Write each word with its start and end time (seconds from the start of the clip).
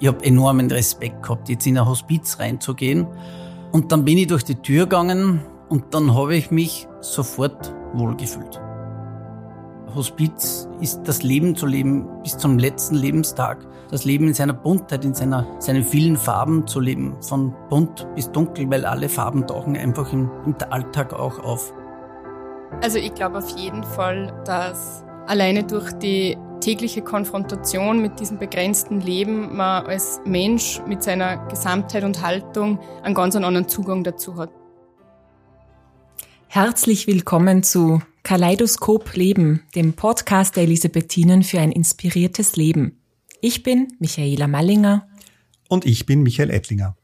Ich 0.00 0.06
habe 0.06 0.24
enormen 0.24 0.70
Respekt 0.70 1.22
gehabt, 1.22 1.48
jetzt 1.48 1.66
in 1.66 1.78
ein 1.78 1.86
Hospiz 1.86 2.38
reinzugehen. 2.38 3.06
Und 3.72 3.92
dann 3.92 4.04
bin 4.04 4.18
ich 4.18 4.28
durch 4.28 4.44
die 4.44 4.54
Tür 4.54 4.84
gegangen 4.84 5.40
und 5.68 5.92
dann 5.92 6.14
habe 6.14 6.36
ich 6.36 6.50
mich 6.50 6.86
sofort 7.00 7.74
wohlgefühlt. 7.94 8.60
Hospiz 9.94 10.68
ist 10.80 11.02
das 11.04 11.22
Leben 11.22 11.56
zu 11.56 11.66
leben 11.66 12.06
bis 12.22 12.36
zum 12.38 12.58
letzten 12.58 12.94
Lebenstag. 12.94 13.66
Das 13.90 14.04
Leben 14.04 14.28
in 14.28 14.34
seiner 14.34 14.52
Buntheit, 14.52 15.04
in 15.04 15.14
seiner, 15.14 15.46
seinen 15.58 15.82
vielen 15.82 16.16
Farben 16.16 16.66
zu 16.66 16.78
leben. 16.78 17.16
Von 17.22 17.54
bunt 17.68 18.06
bis 18.14 18.30
dunkel, 18.30 18.70
weil 18.70 18.84
alle 18.84 19.08
Farben 19.08 19.46
tauchen 19.46 19.76
einfach 19.76 20.12
im, 20.12 20.30
im 20.44 20.54
Alltag 20.70 21.12
auch 21.12 21.38
auf. 21.42 21.72
Also 22.82 22.98
ich 22.98 23.14
glaube 23.14 23.38
auf 23.38 23.48
jeden 23.56 23.82
Fall, 23.82 24.32
dass 24.44 25.04
alleine 25.26 25.64
durch 25.64 25.90
die 25.94 26.36
tägliche 26.60 27.02
Konfrontation 27.02 28.00
mit 28.00 28.20
diesem 28.20 28.38
begrenzten 28.38 29.00
Leben 29.00 29.56
man 29.56 29.86
als 29.86 30.20
Mensch 30.24 30.80
mit 30.86 31.02
seiner 31.02 31.46
Gesamtheit 31.48 32.04
und 32.04 32.22
Haltung 32.22 32.78
einen 33.02 33.14
ganz 33.14 33.36
anderen 33.36 33.68
Zugang 33.68 34.04
dazu 34.04 34.36
hat. 34.36 34.50
Herzlich 36.48 37.06
willkommen 37.06 37.62
zu 37.62 38.00
Kaleidoskop 38.22 39.14
Leben, 39.14 39.62
dem 39.74 39.94
Podcast 39.94 40.56
der 40.56 40.64
Elisabethinen 40.64 41.42
für 41.42 41.60
ein 41.60 41.72
inspiriertes 41.72 42.56
Leben. 42.56 43.00
Ich 43.40 43.62
bin 43.62 43.88
Michaela 43.98 44.48
Mallinger. 44.48 45.08
Und 45.68 45.86
ich 45.86 46.06
bin 46.06 46.22
Michael 46.22 46.50
Ettlinger. 46.50 46.96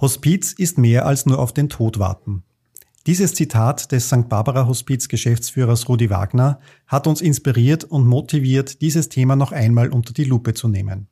Hospiz 0.00 0.52
ist 0.52 0.76
mehr 0.76 1.06
als 1.06 1.26
nur 1.26 1.38
auf 1.38 1.52
den 1.52 1.68
Tod 1.68 1.98
warten. 1.98 2.44
Dieses 3.06 3.34
Zitat 3.34 3.92
des 3.92 4.06
St. 4.06 4.30
Barbara 4.30 4.66
Hospiz 4.66 5.08
Geschäftsführers 5.08 5.90
Rudi 5.90 6.08
Wagner 6.08 6.58
hat 6.86 7.06
uns 7.06 7.20
inspiriert 7.20 7.84
und 7.84 8.06
motiviert, 8.06 8.80
dieses 8.80 9.10
Thema 9.10 9.36
noch 9.36 9.52
einmal 9.52 9.90
unter 9.90 10.14
die 10.14 10.24
Lupe 10.24 10.54
zu 10.54 10.68
nehmen. 10.68 11.08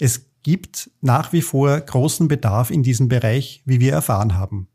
Es 0.00 0.26
gibt 0.42 0.90
nach 1.00 1.32
wie 1.32 1.42
vor 1.42 1.80
großen 1.80 2.26
Bedarf 2.26 2.72
in 2.72 2.82
diesem 2.82 3.06
Bereich, 3.06 3.62
wie 3.64 3.78
wir 3.78 3.92
erfahren 3.92 4.34
haben. 4.34 4.66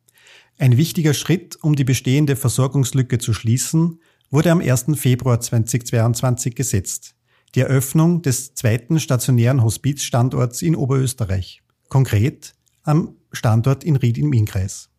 Ein 0.57 0.77
wichtiger 0.77 1.13
Schritt, 1.13 1.57
um 1.61 1.75
die 1.75 1.83
bestehende 1.83 2.37
Versorgungslücke 2.37 3.17
zu 3.17 3.33
schließen, 3.33 3.99
wurde 4.31 4.51
am 4.51 4.61
1. 4.61 4.85
Februar 4.95 5.41
2022 5.41 6.55
gesetzt. 6.55 7.15
Die 7.55 7.59
Eröffnung 7.59 8.21
des 8.21 8.53
zweiten 8.53 9.01
stationären 9.01 9.63
Hospizstandorts 9.63 10.61
in 10.61 10.77
Oberösterreich. 10.77 11.61
Konkret 11.89 12.53
am 12.83 13.17
Standort 13.33 13.83
in 13.83 13.97
Ried 13.97 14.17
im 14.17 14.31
Innkreis. 14.31 14.89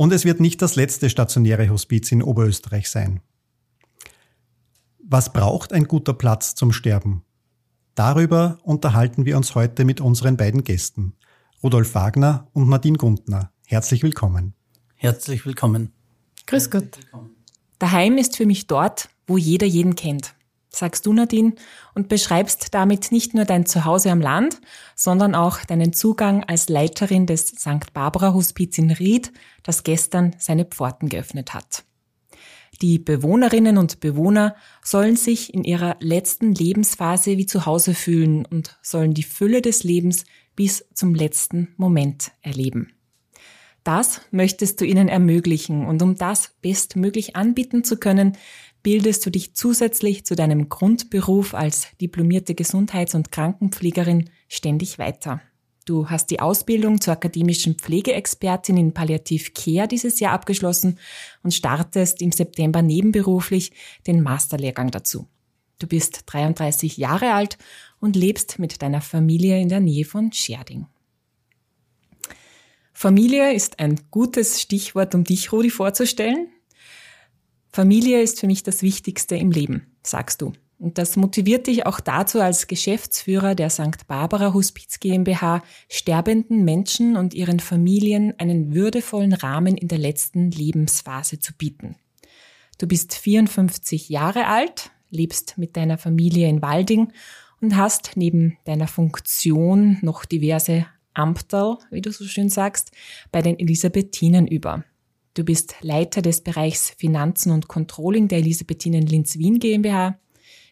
Und 0.00 0.14
es 0.14 0.24
wird 0.24 0.40
nicht 0.40 0.62
das 0.62 0.76
letzte 0.76 1.10
stationäre 1.10 1.68
Hospiz 1.68 2.10
in 2.10 2.22
Oberösterreich 2.22 2.88
sein. 2.88 3.20
Was 5.06 5.30
braucht 5.30 5.74
ein 5.74 5.84
guter 5.84 6.14
Platz 6.14 6.54
zum 6.54 6.72
Sterben? 6.72 7.22
Darüber 7.94 8.56
unterhalten 8.62 9.26
wir 9.26 9.36
uns 9.36 9.54
heute 9.54 9.84
mit 9.84 10.00
unseren 10.00 10.38
beiden 10.38 10.64
Gästen, 10.64 11.12
Rudolf 11.62 11.94
Wagner 11.94 12.48
und 12.54 12.70
Nadine 12.70 12.96
Gundner. 12.96 13.52
Herzlich 13.66 14.02
willkommen. 14.02 14.54
Herzlich 14.96 15.44
willkommen. 15.44 15.92
Grüß 16.46 16.70
Gott. 16.70 16.98
Daheim 17.78 18.16
ist 18.16 18.38
für 18.38 18.46
mich 18.46 18.68
dort, 18.68 19.10
wo 19.26 19.36
jeder 19.36 19.66
jeden 19.66 19.96
kennt 19.96 20.34
sagst 20.70 21.06
du 21.06 21.12
Nadine, 21.12 21.54
und 21.94 22.08
beschreibst 22.08 22.72
damit 22.74 23.12
nicht 23.12 23.34
nur 23.34 23.44
dein 23.44 23.66
Zuhause 23.66 24.10
am 24.10 24.20
Land, 24.20 24.60
sondern 24.94 25.34
auch 25.34 25.64
deinen 25.64 25.92
Zugang 25.92 26.44
als 26.44 26.68
Leiterin 26.68 27.26
des 27.26 27.48
St. 27.48 27.92
Barbara 27.92 28.32
Hospiz 28.32 28.78
in 28.78 28.90
Ried, 28.90 29.32
das 29.62 29.82
gestern 29.82 30.34
seine 30.38 30.64
Pforten 30.64 31.08
geöffnet 31.08 31.54
hat. 31.54 31.84
Die 32.82 32.98
Bewohnerinnen 32.98 33.76
und 33.76 34.00
Bewohner 34.00 34.56
sollen 34.82 35.16
sich 35.16 35.52
in 35.52 35.64
ihrer 35.64 35.96
letzten 36.00 36.54
Lebensphase 36.54 37.36
wie 37.36 37.44
zu 37.44 37.66
Hause 37.66 37.92
fühlen 37.92 38.46
und 38.46 38.78
sollen 38.80 39.12
die 39.12 39.22
Fülle 39.22 39.60
des 39.60 39.84
Lebens 39.84 40.24
bis 40.56 40.86
zum 40.94 41.14
letzten 41.14 41.74
Moment 41.76 42.32
erleben. 42.40 42.92
Das 43.84 44.20
möchtest 44.30 44.80
du 44.80 44.84
ihnen 44.84 45.08
ermöglichen 45.08 45.86
und 45.86 46.02
um 46.02 46.14
das 46.14 46.54
bestmöglich 46.60 47.36
anbieten 47.36 47.82
zu 47.82 47.96
können, 47.96 48.36
bildest 48.82 49.24
du 49.26 49.30
dich 49.30 49.54
zusätzlich 49.54 50.24
zu 50.24 50.34
deinem 50.34 50.68
Grundberuf 50.68 51.54
als 51.54 51.88
diplomierte 52.00 52.54
Gesundheits- 52.54 53.14
und 53.14 53.32
Krankenpflegerin 53.32 54.30
ständig 54.48 54.98
weiter. 54.98 55.40
Du 55.86 56.08
hast 56.08 56.30
die 56.30 56.40
Ausbildung 56.40 57.00
zur 57.00 57.14
akademischen 57.14 57.74
Pflegeexpertin 57.74 58.76
in 58.76 58.94
Palliativ 58.94 59.54
Care 59.54 59.88
dieses 59.88 60.20
Jahr 60.20 60.32
abgeschlossen 60.32 60.98
und 61.42 61.54
startest 61.54 62.22
im 62.22 62.32
September 62.32 62.82
nebenberuflich 62.82 63.72
den 64.06 64.22
Masterlehrgang 64.22 64.90
dazu. 64.90 65.26
Du 65.78 65.86
bist 65.86 66.24
33 66.26 66.98
Jahre 66.98 67.32
alt 67.32 67.58
und 67.98 68.14
lebst 68.14 68.58
mit 68.58 68.82
deiner 68.82 69.00
Familie 69.00 69.60
in 69.60 69.68
der 69.68 69.80
Nähe 69.80 70.04
von 70.04 70.30
Scherding. 70.32 70.86
Familie 72.92 73.54
ist 73.54 73.80
ein 73.80 73.98
gutes 74.10 74.60
Stichwort, 74.60 75.14
um 75.14 75.24
dich, 75.24 75.52
Rudi, 75.52 75.70
vorzustellen. 75.70 76.48
Familie 77.72 78.20
ist 78.20 78.40
für 78.40 78.46
mich 78.46 78.62
das 78.62 78.82
Wichtigste 78.82 79.36
im 79.36 79.50
Leben, 79.50 79.86
sagst 80.02 80.42
du. 80.42 80.52
Und 80.80 80.96
das 80.96 81.16
motiviert 81.16 81.66
dich 81.66 81.84
auch 81.84 82.00
dazu, 82.00 82.40
als 82.40 82.66
Geschäftsführer 82.66 83.54
der 83.54 83.68
St. 83.68 84.06
Barbara 84.06 84.54
Hospiz 84.54 84.98
GmbH 84.98 85.62
sterbenden 85.90 86.64
Menschen 86.64 87.16
und 87.16 87.34
ihren 87.34 87.60
Familien 87.60 88.32
einen 88.38 88.74
würdevollen 88.74 89.34
Rahmen 89.34 89.76
in 89.76 89.88
der 89.88 89.98
letzten 89.98 90.50
Lebensphase 90.50 91.38
zu 91.38 91.52
bieten. 91.52 91.96
Du 92.78 92.86
bist 92.86 93.14
54 93.14 94.08
Jahre 94.08 94.46
alt, 94.46 94.90
lebst 95.10 95.58
mit 95.58 95.76
deiner 95.76 95.98
Familie 95.98 96.48
in 96.48 96.62
Walding 96.62 97.12
und 97.60 97.76
hast 97.76 98.12
neben 98.14 98.56
deiner 98.64 98.88
Funktion 98.88 99.98
noch 100.00 100.24
diverse 100.24 100.86
Amterl, 101.12 101.76
wie 101.90 102.00
du 102.00 102.10
so 102.10 102.24
schön 102.24 102.48
sagst, 102.48 102.92
bei 103.32 103.42
den 103.42 103.58
Elisabethinen 103.58 104.46
über. 104.46 104.84
Du 105.40 105.46
bist 105.46 105.76
Leiter 105.80 106.20
des 106.20 106.42
Bereichs 106.42 106.90
Finanzen 106.98 107.50
und 107.50 107.66
Controlling 107.66 108.28
der 108.28 108.40
Elisabethinen 108.40 109.06
Linz 109.06 109.38
Wien 109.38 109.58
GmbH, 109.58 110.18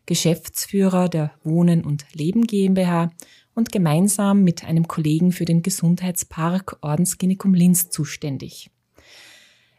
Geschäftsführer 0.04 1.08
der 1.08 1.32
Wohnen 1.42 1.86
und 1.86 2.04
Leben 2.12 2.46
GmbH 2.46 3.10
und 3.54 3.72
gemeinsam 3.72 4.44
mit 4.44 4.64
einem 4.64 4.86
Kollegen 4.86 5.32
für 5.32 5.46
den 5.46 5.62
Gesundheitspark 5.62 6.76
Ordensklinikum 6.82 7.54
Linz 7.54 7.88
zuständig. 7.88 8.70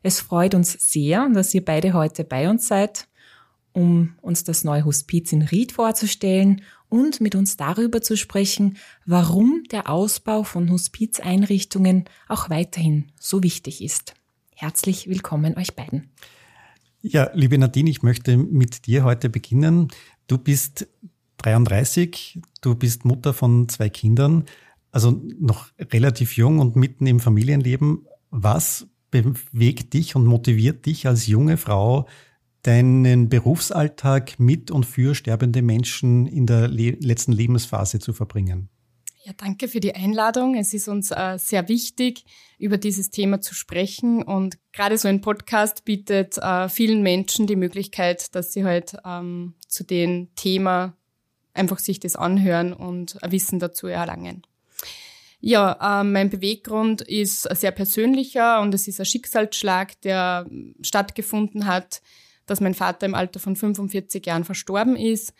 Es 0.02 0.22
freut 0.22 0.56
uns 0.56 0.72
sehr, 0.72 1.30
dass 1.36 1.54
ihr 1.54 1.64
beide 1.64 1.94
heute 1.94 2.24
bei 2.24 2.50
uns 2.50 2.68
seid, 2.68 3.08
um 3.74 4.16
uns 4.24 4.44
das 4.44 4.64
neue 4.64 4.86
Hospiz 4.86 5.32
in 5.32 5.44
Ried 5.44 5.72
vorzustellen 5.72 6.64
und 6.90 7.22
mit 7.22 7.36
uns 7.36 7.58
darüber 7.58 8.02
zu 8.02 8.18
sprechen, 8.18 8.78
warum 9.06 9.66
der 9.72 9.88
Ausbau 9.88 10.42
von 10.42 10.72
Hospizeinrichtungen 10.72 12.06
auch 12.28 12.50
weiterhin 12.50 13.12
so 13.20 13.44
wichtig 13.44 13.84
ist. 13.84 14.16
Herzlich 14.62 15.08
willkommen 15.08 15.58
euch 15.58 15.74
beiden. 15.74 16.09
Ja, 17.02 17.30
liebe 17.34 17.58
Nadine, 17.58 17.90
ich 17.90 18.03
möchte 18.03 18.36
mit 18.36 18.88
dir 18.88 19.06
heute 19.06 19.30
beginnen. 19.30 19.88
Du 20.28 20.38
bist 20.38 20.86
33, 21.38 22.42
du 22.59 22.75
bist 22.75 23.06
Mutter 23.06 23.34
von 23.34 23.70
zwei 23.70 23.88
Kindern, 23.88 24.44
also 24.92 25.22
noch 25.40 25.70
relativ 25.80 26.36
jung 26.36 26.59
und 26.59 26.75
mitten 26.75 27.08
im 27.08 27.22
Familienleben. 27.22 28.06
Was 28.31 28.88
bewegt 29.12 29.94
dich 29.94 30.18
und 30.18 30.25
motiviert 30.25 30.86
dich 30.86 31.08
als 31.08 31.26
junge 31.26 31.56
Frau, 31.56 32.09
deinen 32.64 33.30
Berufsalltag 33.30 34.41
mit 34.41 34.72
und 34.72 34.86
für 34.86 35.16
sterbende 35.16 35.62
Menschen 35.62 36.28
in 36.28 36.46
der 36.46 36.68
le 36.68 36.97
letzten 37.00 37.31
Lebensphase 37.31 38.00
zu 38.00 38.12
verbringen? 38.12 38.68
Ja, 39.29 39.35
danke 39.38 39.67
für 39.67 39.79
die 39.79 39.94
Einladung. 39.94 40.56
Es 40.56 40.73
ist 40.73 40.88
uns 40.88 41.12
äh, 41.12 41.38
sehr 41.38 41.69
wichtig, 41.69 42.25
über 42.57 42.79
dieses 42.79 43.12
Thema 43.12 43.41
zu 43.41 43.53
sprechen. 43.53 44.23
Und 44.23 44.57
gerade 44.73 44.97
so 44.97 45.07
ein 45.07 45.22
Podcast 45.22 45.85
bietet 45.85 46.40
äh, 46.40 46.67
vielen 46.67 47.03
Menschen 47.03 47.45
die 47.45 47.56
Möglichkeit, 47.56 48.34
dass 48.34 48.53
sie 48.53 48.63
halt 48.63 48.95
ähm, 49.06 49.53
zu 49.67 49.84
dem 49.84 50.34
Thema 50.34 50.97
einfach 51.53 51.78
sich 51.78 52.00
das 52.00 52.16
anhören 52.16 52.73
und 52.73 53.17
Wissen 53.22 53.59
dazu 53.59 53.85
erlangen. 53.85 54.41
Ja, 55.41 56.02
äh, 56.02 56.03
mein 56.03 56.32
Beweggrund 56.32 57.02
ist 57.02 57.43
sehr 57.55 57.72
persönlicher 57.72 58.61
und 58.61 58.73
es 58.73 58.87
ist 58.87 58.99
ein 58.99 59.05
Schicksalsschlag, 59.05 60.02
der 60.02 60.49
stattgefunden 60.82 61.67
hat, 61.67 62.02
dass 62.47 62.61
mein 62.61 62.73
Vater 62.73 63.05
im 63.05 63.14
Alter 63.14 63.40
von 63.40 63.55
45 63.55 64.25
Jahren 64.25 64.43
verstorben 64.43 64.96
ist 64.96 65.35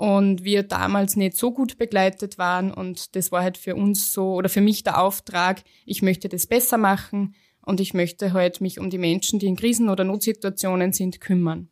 und 0.00 0.44
wir 0.44 0.62
damals 0.62 1.16
nicht 1.16 1.36
so 1.36 1.52
gut 1.52 1.76
begleitet 1.76 2.38
waren 2.38 2.72
und 2.72 3.14
das 3.16 3.32
war 3.32 3.42
halt 3.42 3.58
für 3.58 3.76
uns 3.76 4.14
so 4.14 4.32
oder 4.32 4.48
für 4.48 4.62
mich 4.62 4.82
der 4.82 4.98
Auftrag, 4.98 5.62
ich 5.84 6.00
möchte 6.00 6.30
das 6.30 6.46
besser 6.46 6.78
machen 6.78 7.34
und 7.60 7.80
ich 7.80 7.92
möchte 7.92 8.32
halt 8.32 8.62
mich 8.62 8.80
um 8.80 8.88
die 8.88 8.96
Menschen, 8.96 9.38
die 9.38 9.46
in 9.46 9.56
Krisen 9.56 9.90
oder 9.90 10.04
Notsituationen 10.04 10.94
sind, 10.94 11.20
kümmern. 11.20 11.68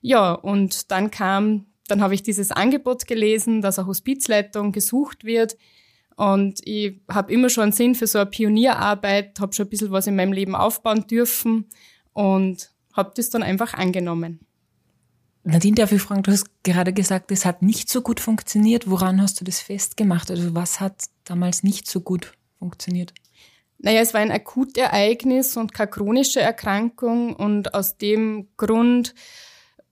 Ja, 0.00 0.32
und 0.32 0.90
dann 0.90 1.12
kam, 1.12 1.66
dann 1.86 2.02
habe 2.02 2.14
ich 2.14 2.24
dieses 2.24 2.50
Angebot 2.50 3.06
gelesen, 3.06 3.62
dass 3.62 3.78
eine 3.78 3.86
Hospizleitung 3.86 4.72
gesucht 4.72 5.22
wird 5.22 5.56
und 6.16 6.58
ich 6.64 7.00
habe 7.08 7.32
immer 7.32 7.48
schon 7.48 7.70
Sinn 7.70 7.94
für 7.94 8.08
so 8.08 8.18
eine 8.18 8.26
Pionierarbeit, 8.28 9.38
habe 9.38 9.52
schon 9.52 9.66
ein 9.66 9.70
bisschen 9.70 9.92
was 9.92 10.08
in 10.08 10.16
meinem 10.16 10.32
Leben 10.32 10.56
aufbauen 10.56 11.06
dürfen 11.06 11.66
und 12.12 12.72
habe 12.92 13.12
das 13.14 13.30
dann 13.30 13.44
einfach 13.44 13.74
angenommen. 13.74 14.40
Nadine, 15.44 15.74
darf 15.74 15.90
ich 15.90 16.00
fragen, 16.00 16.22
du 16.22 16.30
hast 16.30 16.46
gerade 16.62 16.92
gesagt, 16.92 17.32
es 17.32 17.44
hat 17.44 17.62
nicht 17.62 17.88
so 17.88 18.00
gut 18.00 18.20
funktioniert. 18.20 18.88
Woran 18.88 19.20
hast 19.20 19.40
du 19.40 19.44
das 19.44 19.60
festgemacht? 19.60 20.30
Also 20.30 20.54
was 20.54 20.80
hat 20.80 21.04
damals 21.24 21.62
nicht 21.64 21.88
so 21.88 22.00
gut 22.00 22.32
funktioniert? 22.58 23.12
Naja, 23.78 24.00
es 24.00 24.14
war 24.14 24.20
ein 24.20 24.30
Akutereignis 24.30 25.56
und 25.56 25.74
keine 25.74 25.90
chronische 25.90 26.40
Erkrankung 26.40 27.34
und 27.34 27.74
aus 27.74 27.96
dem 27.96 28.48
Grund 28.56 29.14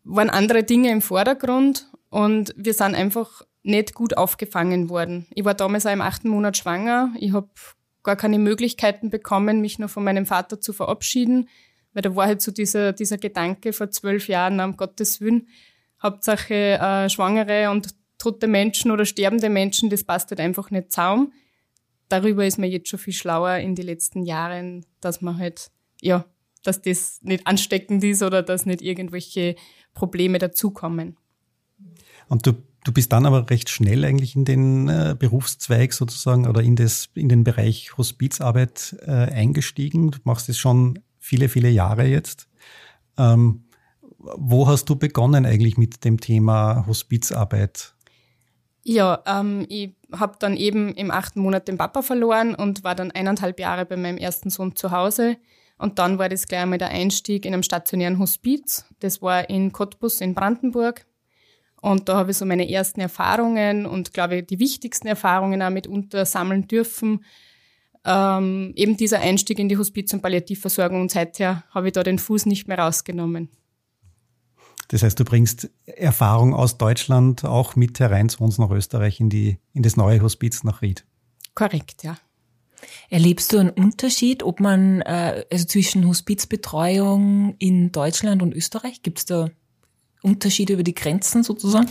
waren 0.04 0.30
andere 0.30 0.62
Dinge 0.62 0.92
im 0.92 1.02
Vordergrund 1.02 1.90
und 2.08 2.54
wir 2.56 2.72
sind 2.72 2.94
einfach 2.94 3.42
nicht 3.64 3.94
gut 3.94 4.16
aufgefangen 4.16 4.88
worden. 4.88 5.26
Ich 5.34 5.44
war 5.44 5.54
damals 5.54 5.84
auch 5.86 5.92
im 5.92 6.00
achten 6.00 6.28
Monat 6.28 6.56
schwanger. 6.56 7.12
Ich 7.18 7.32
habe 7.32 7.50
gar 8.04 8.16
keine 8.16 8.38
Möglichkeiten 8.38 9.10
bekommen, 9.10 9.60
mich 9.60 9.80
nur 9.80 9.88
von 9.88 10.04
meinem 10.04 10.24
Vater 10.24 10.60
zu 10.60 10.72
verabschieden, 10.72 11.48
weil 11.92 12.02
da 12.02 12.14
war 12.14 12.26
halt 12.26 12.42
so 12.42 12.52
dieser, 12.52 12.92
dieser 12.92 13.18
Gedanke 13.18 13.72
vor 13.72 13.90
zwölf 13.90 14.28
Jahren, 14.28 14.60
um 14.60 14.76
Gottes 14.76 15.20
Willen, 15.20 15.48
Hauptsache 16.02 16.54
äh, 16.54 17.10
schwangere 17.10 17.70
und 17.70 17.94
tote 18.18 18.46
Menschen 18.46 18.90
oder 18.90 19.04
sterbende 19.04 19.48
Menschen, 19.48 19.90
das 19.90 20.04
passt 20.04 20.30
halt 20.30 20.40
einfach 20.40 20.70
nicht 20.70 20.92
zaum. 20.92 21.32
Darüber 22.08 22.46
ist 22.46 22.58
man 22.58 22.70
jetzt 22.70 22.88
schon 22.88 22.98
viel 22.98 23.12
schlauer 23.12 23.56
in 23.56 23.74
den 23.74 23.86
letzten 23.86 24.24
Jahren, 24.24 24.84
dass 25.00 25.20
man 25.20 25.38
halt, 25.38 25.70
ja, 26.00 26.24
dass 26.62 26.82
das 26.82 27.20
nicht 27.22 27.46
ansteckend 27.46 28.04
ist 28.04 28.22
oder 28.22 28.42
dass 28.42 28.66
nicht 28.66 28.82
irgendwelche 28.82 29.56
Probleme 29.94 30.38
dazukommen. 30.38 31.16
Und 32.28 32.46
du, 32.46 32.52
du 32.84 32.92
bist 32.92 33.12
dann 33.12 33.26
aber 33.26 33.48
recht 33.48 33.70
schnell 33.70 34.04
eigentlich 34.04 34.36
in 34.36 34.44
den 34.44 34.88
äh, 34.88 35.16
Berufszweig 35.18 35.92
sozusagen 35.92 36.46
oder 36.46 36.62
in, 36.62 36.76
das, 36.76 37.08
in 37.14 37.28
den 37.28 37.44
Bereich 37.44 37.96
Hospizarbeit 37.96 38.96
äh, 39.06 39.10
eingestiegen. 39.10 40.10
Du 40.10 40.18
machst 40.24 40.48
es 40.48 40.58
schon 40.58 40.98
viele, 41.30 41.48
viele 41.48 41.68
Jahre 41.68 42.06
jetzt. 42.06 42.48
Ähm, 43.16 43.62
wo 44.18 44.66
hast 44.66 44.86
du 44.88 44.96
begonnen 44.96 45.46
eigentlich 45.46 45.78
mit 45.78 46.04
dem 46.04 46.20
Thema 46.20 46.84
Hospizarbeit? 46.88 47.94
Ja, 48.82 49.22
ähm, 49.26 49.64
ich 49.68 49.94
habe 50.12 50.34
dann 50.40 50.56
eben 50.56 50.92
im 50.94 51.12
achten 51.12 51.40
Monat 51.40 51.68
den 51.68 51.78
Papa 51.78 52.02
verloren 52.02 52.56
und 52.56 52.82
war 52.82 52.96
dann 52.96 53.12
eineinhalb 53.12 53.60
Jahre 53.60 53.86
bei 53.86 53.96
meinem 53.96 54.18
ersten 54.18 54.50
Sohn 54.50 54.74
zu 54.74 54.90
Hause. 54.90 55.36
Und 55.78 56.00
dann 56.00 56.18
war 56.18 56.28
das 56.28 56.48
gleich 56.48 56.62
einmal 56.62 56.78
der 56.78 56.88
Einstieg 56.88 57.46
in 57.46 57.54
einem 57.54 57.62
stationären 57.62 58.18
Hospiz. 58.18 58.84
Das 58.98 59.22
war 59.22 59.48
in 59.48 59.70
Cottbus 59.70 60.20
in 60.20 60.34
Brandenburg. 60.34 61.06
Und 61.80 62.08
da 62.08 62.16
habe 62.16 62.32
ich 62.32 62.38
so 62.38 62.44
meine 62.44 62.68
ersten 62.68 63.00
Erfahrungen 63.00 63.86
und 63.86 64.12
glaube 64.12 64.36
ich 64.38 64.46
die 64.46 64.58
wichtigsten 64.58 65.06
Erfahrungen 65.06 65.62
auch 65.62 65.70
mitunter 65.70 66.26
sammeln 66.26 66.66
dürfen. 66.66 67.24
Ähm, 68.04 68.72
eben 68.76 68.96
dieser 68.96 69.20
Einstieg 69.20 69.58
in 69.58 69.68
die 69.68 69.76
Hospiz- 69.76 70.12
und 70.12 70.22
Palliativversorgung 70.22 71.02
und 71.02 71.10
seither 71.10 71.64
habe 71.70 71.88
ich 71.88 71.92
da 71.92 72.02
den 72.02 72.18
Fuß 72.18 72.46
nicht 72.46 72.66
mehr 72.66 72.78
rausgenommen. 72.78 73.50
Das 74.88 75.02
heißt, 75.02 75.20
du 75.20 75.24
bringst 75.24 75.70
Erfahrung 75.86 76.52
aus 76.52 76.76
Deutschland 76.76 77.44
auch 77.44 77.76
mit 77.76 78.00
herein 78.00 78.28
zu 78.28 78.42
uns 78.42 78.58
nach 78.58 78.70
Österreich 78.70 79.20
in, 79.20 79.30
die, 79.30 79.58
in 79.72 79.82
das 79.82 79.96
neue 79.96 80.20
Hospiz 80.20 80.64
nach 80.64 80.82
Ried. 80.82 81.04
Korrekt, 81.54 82.02
ja. 82.02 82.16
Erlebst 83.08 83.52
du 83.52 83.58
einen 83.58 83.70
Unterschied, 83.70 84.42
ob 84.42 84.58
man 84.58 85.02
äh, 85.02 85.44
also 85.50 85.66
zwischen 85.66 86.08
Hospizbetreuung 86.08 87.54
in 87.58 87.92
Deutschland 87.92 88.42
und 88.42 88.54
Österreich? 88.54 89.02
Gibt 89.02 89.18
es 89.18 89.24
da 89.26 89.50
Unterschiede 90.22 90.72
über 90.72 90.82
die 90.82 90.94
Grenzen 90.94 91.42
sozusagen? 91.42 91.90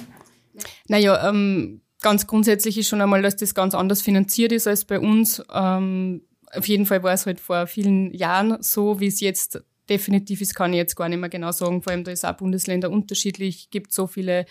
Naja, 0.88 1.30
ähm, 1.30 1.82
ganz 2.02 2.28
grundsätzlich 2.28 2.78
ist 2.78 2.88
schon 2.88 3.02
einmal, 3.02 3.22
dass 3.22 3.36
das 3.36 3.54
ganz 3.54 3.76
anders 3.76 4.02
finanziert 4.02 4.52
ist 4.52 4.68
als 4.68 4.86
bei 4.86 5.00
uns. 5.00 5.44
Ähm, 5.54 6.22
auf 6.52 6.68
jeden 6.68 6.86
Fall 6.86 7.04
war 7.04 7.14
es 7.14 7.26
halt 7.26 7.40
vor 7.40 7.68
vielen 7.68 8.14
Jahren 8.14 8.62
so, 8.62 9.00
wie 9.00 9.08
es 9.08 9.20
jetzt 9.20 9.64
definitiv 9.90 10.42
ist, 10.42 10.56
kann 10.56 10.74
ich 10.74 10.78
jetzt 10.78 10.96
gar 10.96 11.10
nicht 11.10 11.20
mehr 11.20 11.30
genau 11.30 11.52
sagen. 11.52 11.82
Vor 11.82 11.92
allem, 11.92 12.04
da 12.04 12.12
ist 12.12 12.26
auch 12.26 12.38
Bundesländer 12.38 12.90
unterschiedlich, 12.90 13.70
gibt 13.70 13.92
so 13.92 14.08
viele, 14.08 14.46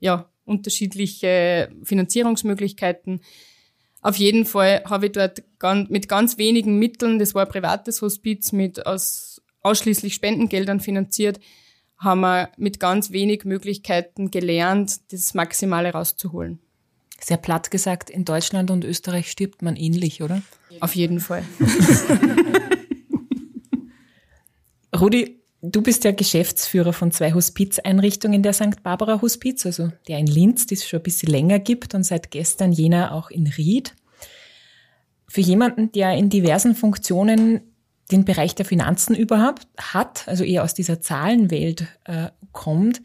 ja, 0.00 0.28
unterschiedliche 0.44 1.70
Finanzierungsmöglichkeiten. 1.84 3.20
Auf 4.00 4.16
jeden 4.16 4.44
Fall 4.44 4.82
habe 4.84 5.06
ich 5.06 5.12
dort 5.12 5.42
mit 5.88 6.08
ganz 6.08 6.36
wenigen 6.36 6.78
Mitteln, 6.78 7.20
das 7.20 7.34
war 7.34 7.46
ein 7.46 7.52
privates 7.52 8.02
Hospiz 8.02 8.50
mit 8.50 8.84
aus 8.84 9.40
ausschließlich 9.62 10.14
Spendengeldern 10.14 10.80
finanziert, 10.80 11.38
haben 11.96 12.22
wir 12.22 12.50
mit 12.56 12.80
ganz 12.80 13.12
wenig 13.12 13.44
Möglichkeiten 13.44 14.32
gelernt, 14.32 15.12
das 15.12 15.34
Maximale 15.34 15.92
rauszuholen. 15.92 16.58
Sehr 17.22 17.36
platt 17.36 17.70
gesagt, 17.70 18.10
in 18.10 18.24
Deutschland 18.24 18.70
und 18.70 18.84
Österreich 18.84 19.30
stirbt 19.30 19.62
man 19.62 19.76
ähnlich, 19.76 20.22
oder? 20.22 20.42
Auf 20.80 20.96
jeden 20.96 21.20
Fall. 21.20 21.44
Rudi, 24.98 25.40
du 25.62 25.82
bist 25.82 26.02
ja 26.02 26.10
Geschäftsführer 26.10 26.92
von 26.92 27.12
zwei 27.12 27.32
Hospizeinrichtungen 27.32 28.42
der 28.42 28.52
St. 28.52 28.82
Barbara 28.82 29.22
Hospiz, 29.22 29.64
also 29.64 29.92
der 30.08 30.18
in 30.18 30.26
Linz, 30.26 30.66
die 30.66 30.74
es 30.74 30.86
schon 30.86 30.98
ein 30.98 31.04
bisschen 31.04 31.30
länger 31.30 31.60
gibt 31.60 31.94
und 31.94 32.02
seit 32.02 32.32
gestern 32.32 32.72
jener 32.72 33.12
auch 33.12 33.30
in 33.30 33.46
Ried. 33.46 33.94
Für 35.28 35.40
jemanden, 35.40 35.92
der 35.92 36.14
in 36.14 36.28
diversen 36.28 36.74
Funktionen 36.74 37.60
den 38.10 38.24
Bereich 38.24 38.56
der 38.56 38.66
Finanzen 38.66 39.14
überhaupt 39.14 39.66
hat, 39.78 40.26
also 40.26 40.42
eher 40.42 40.64
aus 40.64 40.74
dieser 40.74 41.00
Zahlenwelt 41.00 41.86
äh, 42.04 42.28
kommt, 42.50 43.00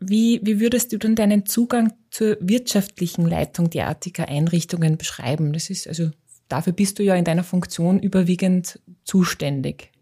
wie, 0.00 0.40
wie 0.42 0.60
würdest 0.60 0.92
du 0.92 0.98
denn 0.98 1.14
deinen 1.14 1.46
Zugang 1.46 1.92
zur 2.10 2.36
wirtschaftlichen 2.40 3.26
Leitung 3.26 3.70
derartiger 3.70 4.28
Einrichtungen 4.28 4.96
beschreiben? 4.96 5.52
Das 5.52 5.70
ist 5.70 5.86
also, 5.86 6.10
dafür 6.48 6.72
bist 6.72 6.98
du 6.98 7.02
ja 7.02 7.14
in 7.14 7.24
deiner 7.24 7.44
Funktion 7.44 8.00
überwiegend 8.00 8.80
zuständig. 9.04 9.92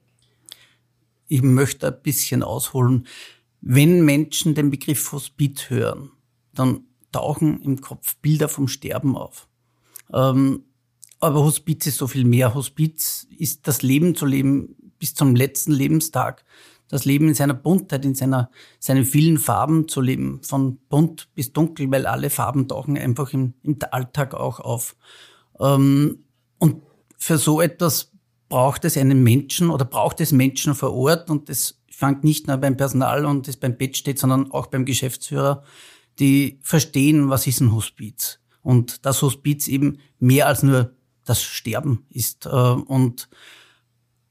Ich 1.27 1.43
möchte 1.43 1.89
ein 1.89 2.03
bisschen 2.03 2.43
ausholen. 2.43 3.07
Wenn 3.61 4.05
Menschen 4.05 4.55
den 4.55 4.71
Begriff 4.71 5.13
Hospiz 5.13 5.69
hören, 5.69 6.13
dann 6.55 6.85
tauchen 7.13 7.61
im 7.63 7.81
Kopf 7.81 8.17
Bilder 8.17 8.49
vom 8.49 8.69
Sterben 8.69 9.17
auf. 9.17 9.49
Ähm, 10.13 10.65
aber 11.21 11.43
Hospiz 11.43 11.87
ist 11.87 11.99
so 11.99 12.07
viel 12.07 12.25
mehr. 12.25 12.55
Hospiz 12.55 13.27
ist 13.37 13.67
das 13.67 13.83
Leben 13.83 14.15
zu 14.15 14.25
leben 14.25 14.77
bis 14.99 15.15
zum 15.15 15.35
letzten 15.35 15.73
Lebenstag. 15.73 16.45
Das 16.89 17.05
Leben 17.05 17.29
in 17.29 17.35
seiner 17.35 17.55
Buntheit, 17.55 18.05
in 18.05 18.15
seiner, 18.15 18.51
seinen 18.81 19.05
vielen 19.05 19.39
Farben 19.39 19.89
zu 19.89 20.01
leben. 20.01 20.41
Von 20.43 20.79
bunt 20.89 21.29
bis 21.35 21.53
dunkel, 21.53 21.91
weil 21.91 22.07
alle 22.07 22.31
Farben 22.31 22.67
tauchen 22.67 22.97
einfach 22.97 23.33
im, 23.33 23.55
im 23.63 23.79
Alltag 23.91 24.35
auch 24.35 24.61
auf. 24.61 24.97
Ähm, 25.61 26.25
und 26.59 26.83
für 27.19 27.39
so 27.39 27.61
etwas 27.61 28.13
braucht 28.49 28.85
es 28.85 28.97
einen 28.97 29.23
Menschen 29.23 29.71
oder 29.71 29.85
braucht 29.85 30.21
es 30.21 30.33
Menschen 30.33 30.75
vor 30.75 30.95
Ort 30.95 31.31
und 31.31 31.49
das 31.49 31.79
fängt 31.91 32.25
nicht 32.25 32.47
nur 32.47 32.57
beim 32.59 32.77
Personal 32.77 33.27
und 33.27 33.49
das 33.49 33.57
beim 33.57 33.77
Bett 33.77 33.97
steht, 33.97 34.19
sondern 34.19 34.53
auch 34.53 34.69
beim 34.69 34.85
Geschäftsführer, 34.85 35.65
die 36.19 36.61
verstehen, 36.63 37.29
was 37.29 37.47
ist 37.47 37.61
ein 37.61 37.75
Hospiz. 37.75 38.41
Und 38.63 39.05
das 39.05 39.21
Hospiz 39.23 39.69
eben 39.69 39.99
mehr 40.19 40.47
als 40.47 40.63
nur 40.63 40.93
das 41.25 41.43
Sterben 41.43 42.07
ist. 42.11 42.47
Äh, 42.47 42.51
und 42.51 43.29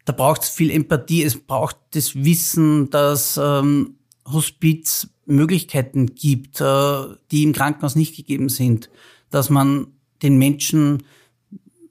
da 0.07 0.13
braucht 0.13 0.43
es 0.43 0.49
viel 0.49 0.71
Empathie, 0.71 1.23
es 1.23 1.37
braucht 1.37 1.75
das 1.91 2.15
Wissen, 2.15 2.89
dass 2.89 3.37
ähm, 3.37 3.97
Hospiz 4.25 5.09
Möglichkeiten 5.25 6.15
gibt, 6.15 6.61
äh, 6.61 7.01
die 7.29 7.43
im 7.43 7.51
Krankenhaus 7.51 7.97
nicht 7.97 8.15
gegeben 8.15 8.47
sind, 8.47 8.89
dass 9.29 9.49
man 9.49 9.87
den 10.23 10.37
Menschen 10.37 11.03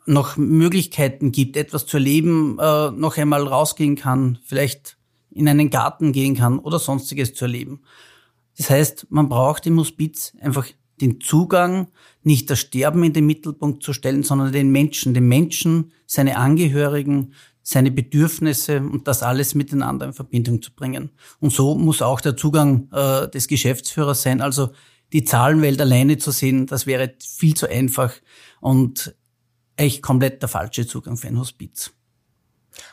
noch 0.06 0.38
Möglichkeiten 0.38 1.30
gibt, 1.30 1.58
etwas 1.58 1.84
zu 1.84 1.98
erleben, 1.98 2.58
äh, 2.58 2.90
noch 2.90 3.18
einmal 3.18 3.46
rausgehen 3.46 3.96
kann, 3.96 4.38
vielleicht 4.42 4.96
in 5.30 5.46
einen 5.46 5.68
Garten 5.68 6.12
gehen 6.12 6.36
kann 6.36 6.58
oder 6.58 6.78
sonstiges 6.78 7.34
zu 7.34 7.44
erleben. 7.44 7.82
Das 8.56 8.70
heißt, 8.70 9.08
man 9.10 9.28
braucht 9.28 9.66
im 9.66 9.78
Hospiz 9.78 10.32
einfach 10.40 10.66
den 11.02 11.20
Zugang, 11.20 11.88
nicht 12.22 12.48
das 12.48 12.60
Sterben 12.60 13.04
in 13.04 13.12
den 13.12 13.26
Mittelpunkt 13.26 13.82
zu 13.82 13.92
stellen, 13.92 14.22
sondern 14.22 14.52
den 14.52 14.70
Menschen, 14.70 15.12
den 15.12 15.28
Menschen, 15.28 15.92
seine 16.06 16.38
Angehörigen, 16.38 17.34
seine 17.68 17.90
Bedürfnisse 17.90 18.78
und 18.78 19.08
das 19.08 19.24
alles 19.24 19.56
miteinander 19.56 20.06
in 20.06 20.12
Verbindung 20.12 20.62
zu 20.62 20.72
bringen. 20.72 21.10
Und 21.40 21.52
so 21.52 21.74
muss 21.74 22.00
auch 22.00 22.20
der 22.20 22.36
Zugang 22.36 22.88
äh, 22.92 23.28
des 23.28 23.48
Geschäftsführers 23.48 24.22
sein. 24.22 24.40
Also 24.40 24.70
die 25.12 25.24
Zahlenwelt 25.24 25.80
alleine 25.80 26.16
zu 26.16 26.30
sehen, 26.30 26.66
das 26.66 26.86
wäre 26.86 27.14
viel 27.18 27.54
zu 27.54 27.68
einfach 27.68 28.12
und 28.60 29.16
echt 29.74 30.00
komplett 30.00 30.42
der 30.42 30.48
falsche 30.48 30.86
Zugang 30.86 31.16
für 31.16 31.26
ein 31.26 31.40
Hospiz. 31.40 31.90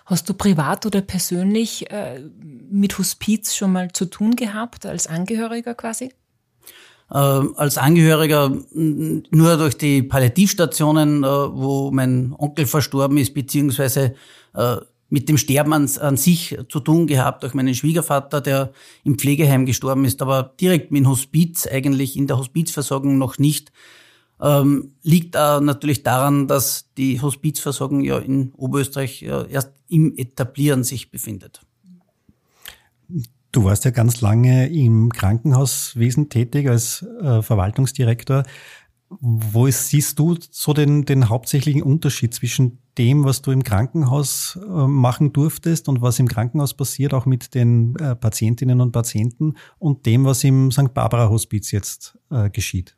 Hast 0.08 0.28
du 0.28 0.34
privat 0.34 0.88
oder 0.88 1.02
persönlich 1.02 1.92
äh, 1.92 2.24
mit 2.42 2.98
Hospiz 2.98 3.54
schon 3.54 3.74
mal 3.74 3.92
zu 3.92 4.06
tun 4.06 4.36
gehabt, 4.36 4.88
als 4.88 5.06
Angehöriger 5.06 5.76
quasi? 5.76 6.14
äh, 7.14 7.18
als 7.18 7.78
Angehöriger 7.78 8.52
nur 8.72 9.58
durch 9.58 9.78
die 9.78 10.04
Palliativstationen, 10.04 11.24
äh, 11.24 11.28
wo 11.28 11.92
mein 11.92 12.34
Onkel 12.38 12.66
verstorben 12.66 13.18
ist, 13.18 13.34
beziehungsweise 13.34 14.16
mit 15.14 15.30
dem 15.30 15.38
Sterben 15.38 15.74
an, 15.74 15.90
an, 16.00 16.18
sich 16.18 16.58
zu 16.70 16.80
tun 16.80 17.06
gehabt, 17.06 17.44
durch 17.44 17.54
meinen 17.54 17.76
Schwiegervater, 17.76 18.42
der 18.42 18.72
im 19.04 19.20
Pflegeheim 19.20 19.68
gestorben 19.68 20.06
ist, 20.06 20.24
aber 20.24 20.56
direkt 20.60 20.92
mit 20.92 21.04
dem 21.04 21.10
Hospiz, 21.10 21.68
eigentlich 21.68 22.18
in 22.18 22.26
der 22.26 22.40
Hospizversorgung 22.40 23.20
noch 23.20 23.38
nicht. 23.38 23.72
Ähm, 24.42 24.96
liegt 25.04 25.36
äh, 25.36 25.62
natürlich 25.62 26.02
daran, 26.02 26.48
dass 26.48 26.90
die 26.98 27.22
Hospizversorgung 27.22 28.02
ja 28.02 28.18
in 28.18 28.54
Oberösterreich 28.54 29.22
ja 29.22 29.44
erst 29.44 29.72
im 29.88 30.18
Etablieren 30.18 30.84
sich 30.84 31.12
befindet. 31.12 31.62
Du 33.52 33.64
warst 33.64 33.86
ja 33.86 33.92
ganz 33.92 34.20
lange 34.22 34.68
im 34.70 35.12
Krankenhauswesen 35.12 36.30
tätig 36.30 36.68
als 36.68 37.06
äh, 37.22 37.44
Verwaltungsdirektor. 37.44 38.44
Wo 39.10 39.68
ist, 39.68 39.90
siehst 39.90 40.18
du 40.18 40.38
so 40.50 40.74
den, 40.74 41.06
den 41.06 41.30
hauptsächlichen 41.30 41.84
Unterschied 41.84 42.34
zwischen 42.34 42.80
dem, 42.98 43.24
was 43.24 43.42
du 43.42 43.52
im 43.52 43.64
Krankenhaus 43.64 44.58
äh, 44.62 44.88
machen 44.88 45.34
durftest 45.34 45.90
und 45.90 46.02
was 46.02 46.20
im 46.20 46.28
Krankenhaus 46.28 46.74
passiert, 46.74 47.14
auch 47.14 47.26
mit 47.26 47.56
den 47.56 47.96
äh, 47.96 48.16
Patientinnen 48.16 48.82
und 48.82 48.92
Patienten 48.92 49.56
und 49.80 50.06
dem, 50.06 50.26
was 50.26 50.44
im 50.44 50.72
St. 50.72 50.94
Barbara 50.94 51.30
Hospiz 51.30 51.72
jetzt 51.72 52.18
äh, 52.30 52.50
geschieht? 52.50 52.96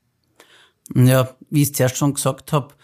Ja, 0.93 1.35
wie 1.49 1.61
ich 1.61 1.69
es 1.69 1.73
zuerst 1.73 1.97
schon 1.97 2.13
gesagt 2.13 2.53
habe, 2.53 2.75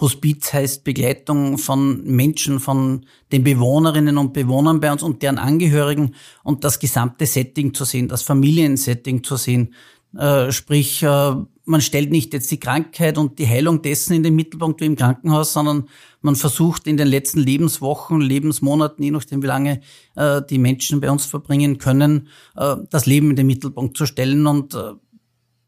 Hospiz 0.00 0.52
heißt 0.52 0.82
Begleitung 0.82 1.58
von 1.58 2.02
Menschen, 2.04 2.58
von 2.58 3.04
den 3.32 3.44
Bewohnerinnen 3.44 4.16
und 4.16 4.32
Bewohnern 4.32 4.80
bei 4.80 4.90
uns 4.90 5.02
und 5.02 5.22
deren 5.22 5.38
Angehörigen 5.38 6.14
und 6.42 6.64
das 6.64 6.78
gesamte 6.78 7.26
Setting 7.26 7.74
zu 7.74 7.84
sehen, 7.84 8.08
das 8.08 8.22
Familiensetting 8.22 9.22
zu 9.22 9.36
sehen. 9.36 9.74
Äh, 10.16 10.50
sprich, 10.50 11.02
äh, 11.02 11.34
man 11.64 11.80
stellt 11.80 12.10
nicht 12.10 12.32
jetzt 12.32 12.50
die 12.50 12.58
Krankheit 12.58 13.16
und 13.16 13.38
die 13.38 13.46
Heilung 13.46 13.80
dessen 13.80 14.14
in 14.14 14.22
den 14.22 14.34
Mittelpunkt 14.34 14.80
wie 14.80 14.86
im 14.86 14.96
Krankenhaus, 14.96 15.52
sondern 15.52 15.88
man 16.20 16.34
versucht 16.34 16.86
in 16.86 16.96
den 16.96 17.06
letzten 17.06 17.38
Lebenswochen, 17.38 18.20
Lebensmonaten, 18.20 19.04
je 19.04 19.12
nachdem 19.12 19.42
wie 19.42 19.46
lange 19.46 19.80
äh, 20.16 20.42
die 20.50 20.58
Menschen 20.58 21.00
bei 21.00 21.10
uns 21.10 21.26
verbringen 21.26 21.78
können, 21.78 22.28
äh, 22.56 22.76
das 22.90 23.06
Leben 23.06 23.30
in 23.30 23.36
den 23.36 23.46
Mittelpunkt 23.46 23.96
zu 23.96 24.04
stellen 24.04 24.46
und 24.46 24.74
äh, 24.74 24.94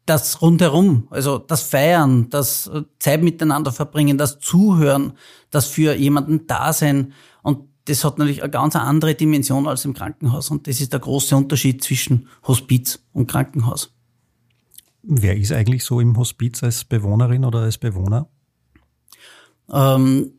das 0.05 0.41
rundherum, 0.41 1.07
also 1.09 1.37
das 1.37 1.61
Feiern, 1.61 2.29
das 2.29 2.67
äh, 2.67 2.83
Zeit 2.99 3.23
miteinander 3.23 3.71
verbringen, 3.71 4.17
das 4.17 4.39
Zuhören, 4.39 5.13
das 5.49 5.67
für 5.67 5.95
jemanden 5.95 6.47
da 6.47 6.73
sein. 6.73 7.13
Und 7.41 7.69
das 7.85 8.03
hat 8.03 8.17
natürlich 8.17 8.43
eine 8.43 8.51
ganz 8.51 8.75
andere 8.75 9.15
Dimension 9.15 9.67
als 9.67 9.85
im 9.85 9.93
Krankenhaus. 9.93 10.49
Und 10.49 10.67
das 10.67 10.81
ist 10.81 10.91
der 10.91 10.99
große 10.99 11.35
Unterschied 11.35 11.83
zwischen 11.83 12.27
Hospiz 12.45 12.99
und 13.13 13.27
Krankenhaus. 13.27 13.92
Wer 15.03 15.35
ist 15.35 15.51
eigentlich 15.51 15.83
so 15.83 15.99
im 15.99 16.17
Hospiz 16.17 16.63
als 16.63 16.85
Bewohnerin 16.85 17.43
oder 17.43 17.59
als 17.59 17.77
Bewohner? 17.77 18.29
Ähm, 19.71 20.31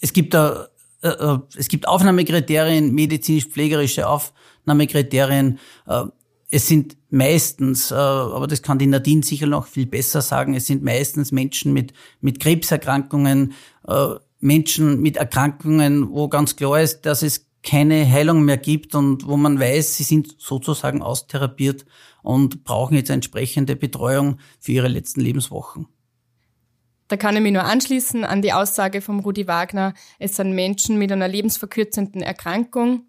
es 0.00 0.12
gibt 0.12 0.34
da, 0.34 0.68
äh, 1.02 1.08
äh 1.08 1.38
es 1.56 1.68
gibt 1.68 1.88
Aufnahmekriterien, 1.88 2.94
medizinisch-pflegerische 2.94 4.06
Aufnahmekriterien. 4.06 5.58
Äh, 5.86 6.04
es 6.50 6.68
sind 6.68 6.98
meistens, 7.10 7.90
äh, 7.90 7.94
aber 7.94 8.46
das 8.46 8.62
kann 8.62 8.78
die 8.78 8.86
Nadine 8.86 9.22
sicher 9.22 9.46
noch 9.46 9.66
viel 9.66 9.86
besser 9.86 10.20
sagen, 10.20 10.54
es 10.54 10.66
sind 10.66 10.82
meistens 10.82 11.32
Menschen 11.32 11.72
mit, 11.72 11.94
mit 12.20 12.38
Krebserkrankungen, 12.38 13.54
äh, 13.88 14.14
Menschen 14.40 15.00
mit 15.00 15.16
Erkrankungen, 15.16 16.10
wo 16.10 16.28
ganz 16.28 16.54
klar 16.56 16.80
ist, 16.80 17.06
dass 17.06 17.22
es 17.22 17.45
keine 17.66 18.10
Heilung 18.10 18.44
mehr 18.44 18.56
gibt 18.56 18.94
und 18.94 19.26
wo 19.26 19.36
man 19.36 19.60
weiß, 19.60 19.96
sie 19.96 20.04
sind 20.04 20.40
sozusagen 20.40 21.02
austherapiert 21.02 21.84
und 22.22 22.64
brauchen 22.64 22.96
jetzt 22.96 23.10
entsprechende 23.10 23.76
Betreuung 23.76 24.38
für 24.60 24.72
ihre 24.72 24.88
letzten 24.88 25.20
Lebenswochen. 25.20 25.88
Da 27.08 27.16
kann 27.16 27.36
ich 27.36 27.42
mich 27.42 27.52
nur 27.52 27.64
anschließen 27.64 28.24
an 28.24 28.42
die 28.42 28.52
Aussage 28.52 29.00
vom 29.00 29.20
Rudi 29.20 29.46
Wagner. 29.46 29.94
Es 30.18 30.36
sind 30.36 30.52
Menschen 30.54 30.98
mit 30.98 31.12
einer 31.12 31.28
lebensverkürzenden 31.28 32.22
Erkrankung, 32.22 33.06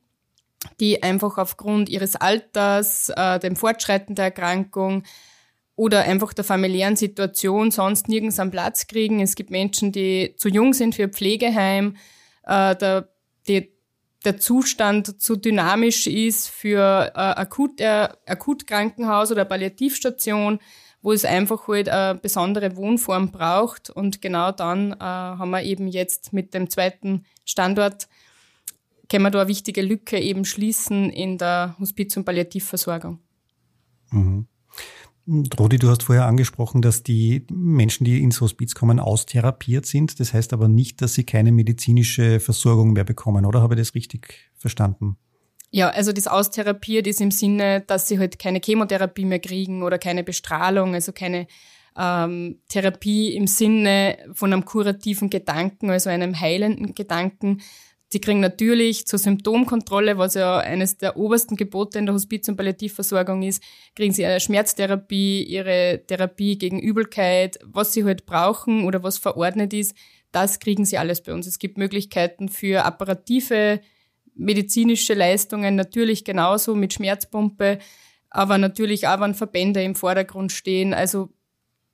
die 0.79 1.01
einfach 1.01 1.37
aufgrund 1.37 1.89
ihres 1.89 2.15
Alters, 2.15 3.09
äh, 3.15 3.39
dem 3.39 3.55
Fortschreiten 3.55 4.15
der 4.15 4.25
Erkrankung 4.25 5.03
oder 5.75 6.01
einfach 6.01 6.33
der 6.33 6.43
familiären 6.43 6.95
Situation 6.95 7.71
sonst 7.71 8.07
nirgends 8.07 8.39
einen 8.39 8.51
Platz 8.51 8.87
kriegen. 8.87 9.19
Es 9.19 9.35
gibt 9.35 9.51
Menschen, 9.51 9.91
die 9.91 10.33
zu 10.37 10.49
jung 10.49 10.73
sind 10.73 10.95
für 10.95 11.07
Pflegeheim, 11.07 11.95
äh, 12.43 12.75
der, 12.75 13.09
die, 13.47 13.76
der 14.25 14.37
Zustand 14.37 15.21
zu 15.21 15.35
dynamisch 15.35 16.07
ist 16.07 16.49
für 16.49 17.11
äh, 17.15 17.19
Akut, 17.19 17.79
äh, 17.79 18.09
Akutkrankenhaus 18.25 19.31
oder 19.31 19.45
Palliativstation, 19.45 20.59
wo 21.01 21.11
es 21.11 21.23
einfach 21.23 21.67
halt 21.67 21.89
eine 21.89 22.19
besondere 22.19 22.75
Wohnform 22.75 23.31
braucht. 23.31 23.89
Und 23.89 24.21
genau 24.21 24.51
dann 24.51 24.93
äh, 24.93 24.97
haben 24.99 25.51
wir 25.51 25.63
eben 25.63 25.87
jetzt 25.87 26.33
mit 26.33 26.53
dem 26.53 26.69
zweiten 26.69 27.25
Standort 27.45 28.07
können 29.09 29.23
wir 29.23 29.31
da 29.31 29.39
eine 29.39 29.47
wichtige 29.47 29.81
Lücke 29.81 30.19
eben 30.19 30.45
schließen 30.45 31.09
in 31.09 31.37
der 31.37 31.75
Hospiz- 31.79 32.17
und 32.17 32.25
Palliativversorgung. 32.25 33.19
Mhm. 34.11 34.47
Rodi, 35.27 35.77
du 35.77 35.89
hast 35.89 36.03
vorher 36.03 36.25
angesprochen, 36.25 36.81
dass 36.81 37.03
die 37.03 37.45
Menschen, 37.51 38.05
die 38.05 38.23
ins 38.23 38.39
Hospiz 38.39 38.75
kommen, 38.75 38.99
austherapiert 38.99 39.85
sind. 39.85 40.19
Das 40.21 40.33
heißt 40.33 40.53
aber 40.53 40.69
nicht, 40.69 41.01
dass 41.01 41.15
sie 41.15 41.25
keine 41.25 41.51
medizinische 41.51 42.39
Versorgung 42.39 42.93
mehr 42.93 43.03
bekommen, 43.03 43.45
oder 43.45 43.61
habe 43.61 43.75
ich 43.75 43.81
das 43.81 43.93
richtig 43.93 44.49
verstanden? 44.55 45.17
Ja, 45.69 45.89
also 45.89 46.13
das 46.13 46.27
austherapiert 46.27 47.07
ist 47.07 47.19
im 47.19 47.31
Sinne, 47.31 47.81
dass 47.81 48.07
sie 48.07 48.19
halt 48.19 48.39
keine 48.39 48.61
Chemotherapie 48.63 49.25
mehr 49.25 49.39
kriegen 49.39 49.83
oder 49.83 49.97
keine 49.97 50.23
Bestrahlung, 50.23 50.93
also 50.93 51.11
keine 51.11 51.47
ähm, 51.97 52.61
Therapie 52.69 53.35
im 53.35 53.47
Sinne 53.47 54.17
von 54.31 54.53
einem 54.53 54.63
kurativen 54.63 55.29
Gedanken, 55.29 55.89
also 55.89 56.09
einem 56.09 56.39
heilenden 56.39 56.95
Gedanken, 56.95 57.61
Sie 58.09 58.21
kriegen 58.21 58.39
natürlich 58.39 59.05
zur 59.05 59.19
Symptomkontrolle, 59.19 60.17
was 60.17 60.35
ja 60.35 60.59
eines 60.59 60.97
der 60.97 61.17
obersten 61.17 61.57
Gebote 61.57 61.99
in 61.99 62.05
der 62.05 62.15
Hospiz- 62.15 62.47
und 62.47 62.55
Palliativversorgung 62.55 63.43
ist, 63.43 63.61
kriegen 63.95 64.13
sie 64.13 64.25
eine 64.25 64.39
Schmerztherapie, 64.39 65.43
ihre 65.43 66.03
Therapie 66.07 66.57
gegen 66.57 66.79
Übelkeit, 66.79 67.59
was 67.65 67.91
sie 67.91 68.05
halt 68.05 68.25
brauchen 68.25 68.85
oder 68.85 69.03
was 69.03 69.17
verordnet 69.17 69.73
ist, 69.73 69.93
das 70.31 70.59
kriegen 70.59 70.85
sie 70.85 70.97
alles 70.97 71.21
bei 71.21 71.33
uns. 71.33 71.47
Es 71.47 71.59
gibt 71.59 71.77
Möglichkeiten 71.77 72.47
für 72.47 72.85
apparative 72.85 73.81
medizinische 74.35 75.13
Leistungen, 75.13 75.75
natürlich 75.75 76.23
genauso 76.23 76.75
mit 76.75 76.93
Schmerzpumpe, 76.93 77.79
aber 78.29 78.57
natürlich 78.57 79.07
auch, 79.07 79.19
wenn 79.19 79.33
Verbände 79.33 79.81
im 79.83 79.95
Vordergrund 79.95 80.51
stehen. 80.51 80.93
Also 80.93 81.29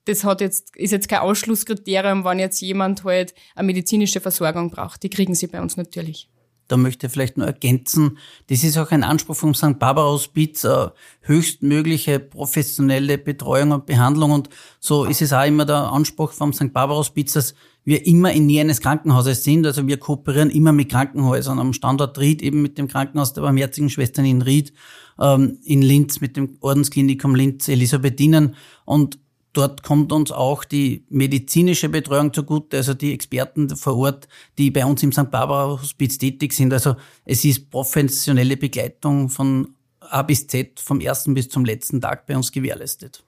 das 0.06 0.24
hat 0.24 0.42
jetzt, 0.42 0.76
ist 0.76 0.92
jetzt 0.92 1.10
kein 1.10 1.20
Ausschlusskriterium, 1.20 2.26
wenn 2.26 2.40
jetzt 2.40 2.62
jemand 2.62 3.04
halt 3.04 3.34
eine 3.56 3.68
medizinische 3.68 4.20
Versorgung 4.20 4.70
braucht. 4.70 5.04
Die 5.04 5.10
kriegen 5.10 5.36
sie 5.36 5.48
bei 5.48 5.62
uns 5.62 5.78
natürlich. 5.78 6.30
Da 6.70 6.78
möchte 6.78 7.08
ich 7.08 7.14
vielleicht 7.14 7.38
nur 7.38 7.46
ergänzen, 7.46 8.18
das 8.48 8.64
ist 8.64 8.78
auch 8.78 8.92
ein 8.92 9.04
Anspruch 9.04 9.36
vom 9.36 9.54
St. 9.54 9.80
Barbara 9.80 10.08
Hospiz, 10.08 10.64
äh, 10.64 10.88
höchstmögliche 11.22 12.20
professionelle 12.20 13.18
Betreuung 13.18 13.72
und 13.72 13.86
Behandlung. 13.86 14.32
Und 14.32 14.50
so 14.80 15.04
ist 15.04 15.22
es 15.22 15.34
auch 15.34 15.46
immer 15.46 15.66
der 15.66 15.92
Anspruch 15.92 16.32
vom 16.32 16.54
St. 16.54 16.72
Barbara 16.72 17.00
Hospiz, 17.00 17.34
dass 17.34 17.54
wir 17.84 18.06
immer 18.08 18.32
in 18.32 18.46
Nähe 18.46 18.62
eines 18.62 18.80
Krankenhauses 18.80 19.44
sind. 19.44 19.66
Also 19.66 19.86
wir 19.88 19.98
kooperieren 19.98 20.50
immer 20.50 20.72
mit 20.72 20.90
Krankenhäusern. 20.90 21.60
Am 21.60 21.74
Standort 21.74 22.18
Ried 22.18 22.42
eben 22.42 22.62
mit 22.62 22.78
dem 22.78 22.88
Krankenhaus 22.88 23.34
der 23.34 23.42
Barmherzigen 23.42 23.90
Schwestern 23.90 24.26
in 24.26 24.42
Ried, 24.42 24.74
ähm, 25.20 25.60
in 25.66 25.82
Linz 25.82 26.22
mit 26.22 26.38
dem 26.38 26.58
Ordensklinikum 26.62 27.36
Linz 27.36 27.68
Elisabethinen. 27.68 28.56
Und 28.86 29.20
Dort 29.54 29.84
kommt 29.84 30.12
uns 30.12 30.32
auch 30.32 30.64
die 30.64 31.06
medizinische 31.10 31.88
Betreuung 31.88 32.34
zugute, 32.34 32.78
also 32.78 32.96
die 32.96 33.14
Experten 33.14 33.70
vor 33.76 33.98
Ort, 33.98 34.28
die 34.58 34.72
bei 34.72 34.84
uns 34.84 35.04
im 35.04 35.12
St. 35.12 35.30
Barbara 35.30 35.80
Hospiz 35.80 36.18
tätig 36.18 36.54
sind. 36.54 36.74
Also 36.74 36.96
es 37.24 37.46
ist 37.46 37.70
professionelle 37.70 38.58
Begleitung 38.58 39.30
von 39.30 39.76
A 40.00 40.24
bis 40.24 40.48
Z, 40.48 40.80
vom 40.80 41.00
ersten 41.00 41.36
bis 41.36 41.50
zum 41.50 41.66
letzten 41.66 42.02
Tag 42.02 42.26
bei 42.26 42.36
uns 42.36 42.52
gewährleistet. 42.52 43.24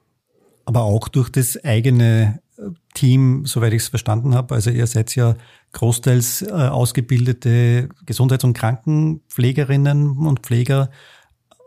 Aber 0.65 0.81
auch 0.81 1.07
durch 1.09 1.29
das 1.29 1.63
eigene 1.63 2.41
äh, 2.57 2.63
Team, 2.95 3.45
soweit 3.45 3.73
ich 3.73 3.83
es 3.83 3.89
verstanden 3.89 4.33
habe. 4.33 4.55
Also 4.55 4.71
ihr 4.71 4.87
seid 4.87 5.15
ja 5.15 5.35
großteils 5.73 6.41
äh, 6.41 6.51
ausgebildete 6.51 7.89
Gesundheits- 8.05 8.43
und 8.43 8.53
Krankenpflegerinnen 8.53 10.17
und 10.17 10.39
Pfleger, 10.39 10.89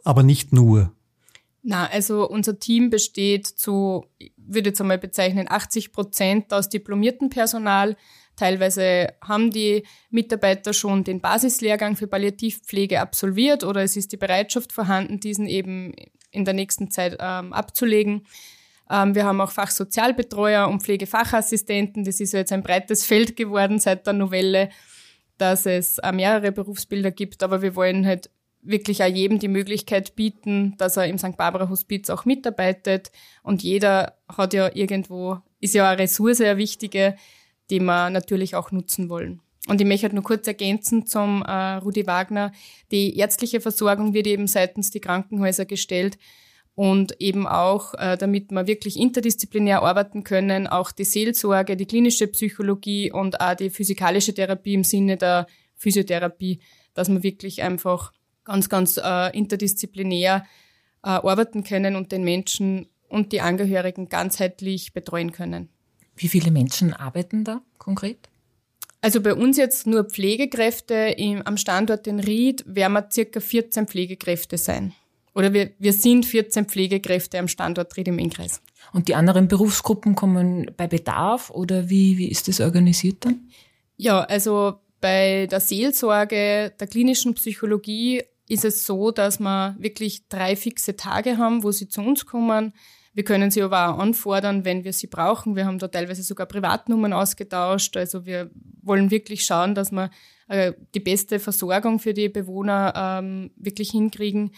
aber 0.02 0.24
nicht 0.24 0.52
nur. 0.52 0.92
Na, 1.62 1.86
also 1.86 2.28
unser 2.28 2.58
Team 2.58 2.88
besteht 2.90 3.46
zu, 3.46 4.06
würde 4.48 4.70
jetzt 4.70 4.80
einmal 4.80 4.98
bezeichnen, 4.98 5.46
80 5.48 5.92
Prozent 5.92 6.52
aus 6.52 6.68
diplomiertem 6.68 7.28
Personal. 7.28 7.96
Teilweise 8.36 9.08
haben 9.22 9.50
die 9.50 9.84
Mitarbeiter 10.10 10.72
schon 10.72 11.04
den 11.04 11.20
Basislehrgang 11.20 11.96
für 11.96 12.06
Palliativpflege 12.06 13.00
absolviert 13.00 13.64
oder 13.64 13.82
es 13.82 13.96
ist 13.96 14.12
die 14.12 14.16
Bereitschaft 14.16 14.72
vorhanden, 14.72 15.20
diesen 15.20 15.46
eben 15.46 15.92
in 16.30 16.44
der 16.44 16.54
nächsten 16.54 16.90
Zeit 16.90 17.16
ähm, 17.20 17.52
abzulegen. 17.52 18.26
Ähm, 18.90 19.14
wir 19.14 19.24
haben 19.24 19.40
auch 19.40 19.50
Fachsozialbetreuer 19.50 20.68
und 20.68 20.82
Pflegefachassistenten. 20.82 22.04
Das 22.04 22.20
ist 22.20 22.32
jetzt 22.32 22.52
ein 22.52 22.62
breites 22.62 23.04
Feld 23.04 23.36
geworden 23.36 23.78
seit 23.78 24.06
der 24.06 24.14
Novelle, 24.14 24.70
dass 25.36 25.66
es 25.66 25.98
äh, 25.98 26.12
mehrere 26.12 26.52
Berufsbilder 26.52 27.10
gibt, 27.10 27.42
aber 27.42 27.62
wir 27.62 27.74
wollen 27.74 28.06
halt 28.06 28.30
wirklich 28.62 29.02
auch 29.02 29.08
jedem 29.08 29.38
die 29.38 29.48
Möglichkeit 29.48 30.16
bieten, 30.16 30.74
dass 30.78 30.96
er 30.96 31.06
im 31.06 31.18
St. 31.18 31.36
Barbara 31.36 31.68
Hospiz 31.68 32.10
auch 32.10 32.24
mitarbeitet. 32.24 33.10
Und 33.42 33.62
jeder 33.62 34.14
hat 34.28 34.54
ja 34.54 34.70
irgendwo, 34.74 35.38
ist 35.60 35.74
ja 35.74 35.90
eine 35.90 36.02
Ressource, 36.02 36.40
eine 36.40 36.56
wichtige, 36.56 37.16
die 37.70 37.80
wir 37.80 38.10
natürlich 38.10 38.54
auch 38.54 38.70
nutzen 38.70 39.08
wollen. 39.08 39.40
Und 39.68 39.80
ich 39.80 39.86
möchte 39.86 40.04
halt 40.04 40.14
nur 40.14 40.24
kurz 40.24 40.46
ergänzen 40.46 41.06
zum 41.06 41.42
äh, 41.42 41.74
Rudi 41.74 42.06
Wagner. 42.06 42.52
Die 42.90 43.16
ärztliche 43.18 43.60
Versorgung 43.60 44.14
wird 44.14 44.26
eben 44.26 44.46
seitens 44.46 44.90
die 44.90 45.00
Krankenhäuser 45.00 45.66
gestellt 45.66 46.18
und 46.74 47.20
eben 47.20 47.46
auch, 47.46 47.92
äh, 47.94 48.16
damit 48.16 48.50
wir 48.50 48.66
wirklich 48.66 48.96
interdisziplinär 48.96 49.82
arbeiten 49.82 50.24
können, 50.24 50.66
auch 50.66 50.90
die 50.90 51.04
Seelsorge, 51.04 51.76
die 51.76 51.86
klinische 51.86 52.28
Psychologie 52.28 53.12
und 53.12 53.40
auch 53.40 53.54
die 53.54 53.68
physikalische 53.68 54.32
Therapie 54.32 54.74
im 54.74 54.84
Sinne 54.84 55.16
der 55.16 55.46
Physiotherapie, 55.74 56.60
dass 56.94 57.08
man 57.08 57.22
wirklich 57.22 57.62
einfach 57.62 58.12
ganz, 58.48 58.68
ganz 58.68 58.96
äh, 58.96 59.36
interdisziplinär 59.36 60.46
äh, 61.04 61.08
arbeiten 61.08 61.64
können 61.64 61.96
und 61.96 62.10
den 62.10 62.24
Menschen 62.24 62.86
und 63.08 63.32
die 63.32 63.40
Angehörigen 63.40 64.08
ganzheitlich 64.08 64.92
betreuen 64.92 65.32
können. 65.32 65.68
Wie 66.16 66.28
viele 66.28 66.50
Menschen 66.50 66.94
arbeiten 66.94 67.44
da 67.44 67.60
konkret? 67.78 68.28
Also 69.00 69.20
bei 69.20 69.34
uns 69.34 69.56
jetzt 69.56 69.86
nur 69.86 70.04
Pflegekräfte 70.04 70.94
im, 71.16 71.42
am 71.42 71.56
Standort 71.56 72.06
in 72.06 72.18
Ried 72.18 72.64
werden 72.66 72.94
wir 72.94 73.08
circa 73.12 73.38
14 73.38 73.86
Pflegekräfte 73.86 74.58
sein. 74.58 74.92
Oder 75.34 75.52
wir, 75.52 75.70
wir 75.78 75.92
sind 75.92 76.26
14 76.26 76.64
Pflegekräfte 76.64 77.38
am 77.38 77.46
Standort 77.46 77.96
Ried 77.96 78.08
im 78.08 78.18
Innkreis. 78.18 78.60
Und 78.92 79.06
die 79.06 79.14
anderen 79.14 79.46
Berufsgruppen 79.46 80.16
kommen 80.16 80.72
bei 80.76 80.88
Bedarf 80.88 81.50
oder 81.50 81.88
wie, 81.88 82.18
wie 82.18 82.28
ist 82.28 82.48
das 82.48 82.60
organisiert 82.60 83.24
dann? 83.24 83.48
Ja, 83.96 84.22
also 84.22 84.80
bei 85.00 85.46
der 85.46 85.60
Seelsorge, 85.60 86.72
der 86.78 86.86
klinischen 86.88 87.34
Psychologie 87.34 88.22
ist 88.48 88.64
es 88.64 88.86
so, 88.86 89.10
dass 89.10 89.38
wir 89.38 89.76
wirklich 89.78 90.26
drei 90.28 90.56
fixe 90.56 90.96
Tage 90.96 91.36
haben, 91.36 91.62
wo 91.62 91.70
sie 91.70 91.88
zu 91.88 92.00
uns 92.00 92.26
kommen. 92.26 92.72
Wir 93.12 93.24
können 93.24 93.50
sie 93.50 93.62
aber 93.62 93.90
auch 93.90 93.98
anfordern, 93.98 94.64
wenn 94.64 94.84
wir 94.84 94.92
sie 94.92 95.06
brauchen. 95.06 95.56
Wir 95.56 95.66
haben 95.66 95.78
da 95.78 95.88
teilweise 95.88 96.22
sogar 96.22 96.46
Privatnummern 96.46 97.12
ausgetauscht. 97.12 97.96
Also 97.96 98.24
wir 98.24 98.50
wollen 98.82 99.10
wirklich 99.10 99.44
schauen, 99.44 99.74
dass 99.74 99.90
wir 99.90 100.10
äh, 100.48 100.72
die 100.94 101.00
beste 101.00 101.38
Versorgung 101.38 101.98
für 101.98 102.14
die 102.14 102.28
Bewohner 102.28 102.92
ähm, 102.96 103.50
wirklich 103.56 103.90
hinkriegen. 103.90 104.52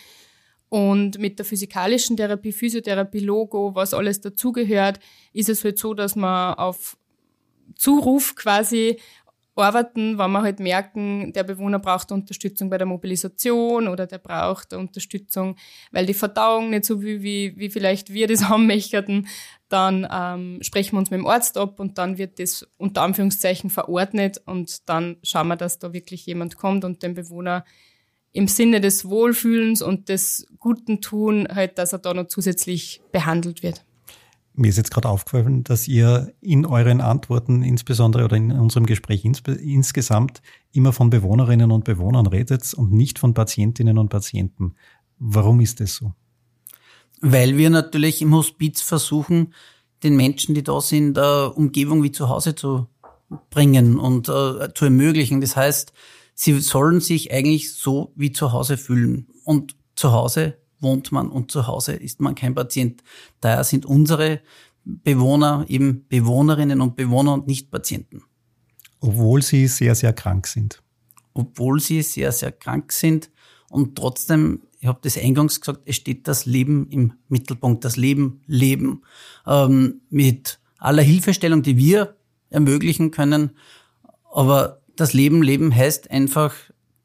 Und 0.69 1.19
mit 1.19 1.39
der 1.39 1.47
physikalischen 1.47 2.17
Therapie, 2.17 2.53
Physiotherapie, 2.53 3.19
Logo, 3.19 3.75
was 3.75 3.93
alles 3.93 4.21
dazugehört, 4.21 5.01
ist 5.33 5.49
es 5.49 5.65
halt 5.65 5.79
so, 5.79 5.95
dass 5.95 6.15
man 6.15 6.55
auf 6.55 6.97
Zuruf 7.75 8.37
quasi 8.37 9.01
arbeiten, 9.57 10.19
wenn 10.19 10.31
wir 10.31 10.43
halt 10.43 10.61
merken, 10.61 11.33
der 11.33 11.45
Bewohner 11.45 11.79
braucht 11.79 12.13
Unterstützung 12.13 12.71
bei 12.71 12.79
der 12.79 12.87
Mobilisation 12.87 13.89
oder 13.89 14.07
der 14.07 14.19
braucht 14.19 14.73
Unterstützung, 14.73 15.57
weil 15.91 16.07
die 16.07 16.15
Verdauung 16.15 16.71
nicht 16.71 16.85
so 16.85 17.03
wie, 17.03 17.23
wie, 17.23 17.55
wie 17.57 17.71
vielleicht 17.71 18.13
wir 18.13 18.27
das 18.27 18.45
haben 18.49 18.67
möchten, 18.67 19.27
dann 19.69 20.07
ähm, 20.11 20.59
sprechen 20.63 20.93
wir 20.93 20.99
uns 20.99 21.11
mit 21.11 21.21
dem 21.21 21.27
Arzt 21.27 21.57
ab 21.59 21.79
und 21.81 21.99
dann 21.99 22.19
wird 22.19 22.39
das 22.39 22.67
unter 22.77 23.03
Anführungszeichen 23.03 23.71
verordnet 23.71 24.41
und 24.47 24.89
dann 24.89 25.17
schauen 25.23 25.49
wir, 25.49 25.57
dass 25.57 25.79
da 25.79 25.93
wirklich 25.93 26.27
jemand 26.27 26.57
kommt 26.57 26.85
und 26.85 27.03
den 27.03 27.15
Bewohner 27.15 27.65
im 28.33 28.47
Sinne 28.47 28.81
des 28.81 29.09
Wohlfühlens 29.09 29.83
und 29.83 30.09
des 30.09 30.47
Guten 30.59 31.01
tun, 31.01 31.49
halt, 31.53 31.79
dass 31.79 31.93
er 31.93 31.99
da 31.99 32.15
noch 32.15 32.29
zusätzlich 32.29 33.01
behandelt 33.13 33.63
wird. 33.63 33.85
Mir 34.55 34.69
ist 34.69 34.77
jetzt 34.77 34.91
gerade 34.91 35.09
aufgefallen, 35.09 35.65
dass 35.65 35.87
ihr 35.87 36.33
in 36.41 36.67
euren 36.67 37.01
Antworten 37.01 37.63
insbesondere 37.63 38.25
oder 38.25 38.37
in 38.37 38.51
unserem 38.53 38.85
Gespräch 38.85 39.25
ins, 39.25 39.41
insgesamt 39.41 40.43
immer 40.73 40.93
von 40.93 41.09
Bewohnerinnen 41.09 41.71
und 41.71 41.85
Bewohnern 41.85 42.27
redet 42.27 42.75
und 42.75 42.93
nicht 42.93 43.19
von 43.19 43.33
Patientinnen 43.33 43.97
und 43.97 44.09
Patienten. 44.09 44.75
Warum 45.19 45.61
ist 45.61 45.81
das 45.81 45.95
so? 45.95 46.13
Weil 47.21 47.57
wir 47.57 47.71
natürlich 47.71 48.23
im 48.23 48.35
Hospiz 48.35 48.83
versuchen, 48.83 49.55
den 50.03 50.17
Menschen, 50.17 50.55
die 50.55 50.63
da 50.63 50.81
sind, 50.81 51.17
der 51.17 51.53
Umgebung 51.57 52.03
wie 52.03 52.13
zu 52.13 52.29
Hause 52.29 52.55
zu 52.55 52.87
bringen 53.51 53.99
und 53.99 54.29
äh, 54.29 54.73
zu 54.75 54.87
ermöglichen. 54.87 55.41
Das 55.41 55.57
heißt, 55.57 55.93
sie 56.35 56.59
sollen 56.61 57.01
sich 57.01 57.33
eigentlich 57.33 57.75
so 57.75 58.13
wie 58.17 58.33
zu 58.33 58.53
Hause 58.53 58.77
fühlen. 58.77 59.29
Und 59.45 59.77
zu 59.95 60.13
Hause 60.13 60.57
wohnt 60.81 61.13
man 61.13 61.29
und 61.29 61.51
zu 61.51 61.67
Hause 61.67 61.93
ist 61.93 62.21
man 62.21 62.35
kein 62.35 62.55
Patient. 62.55 63.03
Daher 63.41 63.65
sind 63.65 63.87
unsere 63.87 64.41
Bewohner 64.85 65.65
eben 65.69 66.07
Bewohnerinnen 66.09 66.81
und 66.81 66.97
Bewohner 66.97 67.35
und 67.35 67.47
nicht 67.47 67.71
Patienten. 67.71 68.23
Obwohl 69.01 69.43
sie 69.43 69.67
sehr, 69.67 69.95
sehr 69.95 70.13
krank 70.13 70.47
sind. 70.47 70.83
Obwohl 71.35 71.81
sie 71.81 72.03
sehr, 72.03 72.33
sehr 72.33 72.53
krank 72.53 72.93
sind 72.93 73.31
und 73.71 73.97
trotzdem, 73.97 74.63
ich 74.81 74.89
habe 74.89 74.99
das 75.03 75.17
eingangs 75.17 75.61
gesagt, 75.61 75.83
es 75.85 75.97
steht 75.97 76.27
das 76.27 76.45
Leben 76.45 76.89
im 76.91 77.13
Mittelpunkt, 77.29 77.85
das 77.85 77.97
Leben 77.97 78.43
leben. 78.47 79.03
Ähm, 79.47 80.01
mit 80.11 80.61
aller 80.79 81.03
Hilfestellung, 81.03 81.63
die 81.63 81.77
wir 81.77 82.17
ermöglichen 82.51 83.11
können. 83.11 83.51
Aber 84.33 84.81
das 84.97 85.13
Leben 85.13 85.43
leben 85.43 85.75
heißt 85.75 86.11
einfach, 86.11 86.55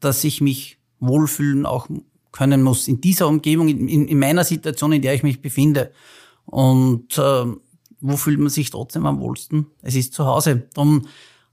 dass 0.00 0.24
ich 0.24 0.40
mich 0.40 0.78
wohlfühlen 0.98 1.66
auch 1.66 1.88
können 2.36 2.62
muss 2.62 2.86
in 2.88 3.00
dieser 3.00 3.28
Umgebung, 3.28 3.68
in, 3.68 4.08
in 4.08 4.18
meiner 4.18 4.44
Situation, 4.44 4.92
in 4.92 5.02
der 5.02 5.14
ich 5.14 5.22
mich 5.22 5.40
befinde. 5.40 5.92
Und 6.44 7.16
äh, 7.18 7.46
wo 8.00 8.16
fühlt 8.16 8.38
man 8.38 8.50
sich 8.50 8.70
trotzdem 8.70 9.06
am 9.06 9.20
wohlsten? 9.20 9.66
Es 9.82 9.94
ist 9.94 10.12
zu 10.12 10.26
Hause. 10.26 10.68
Darum 10.74 11.06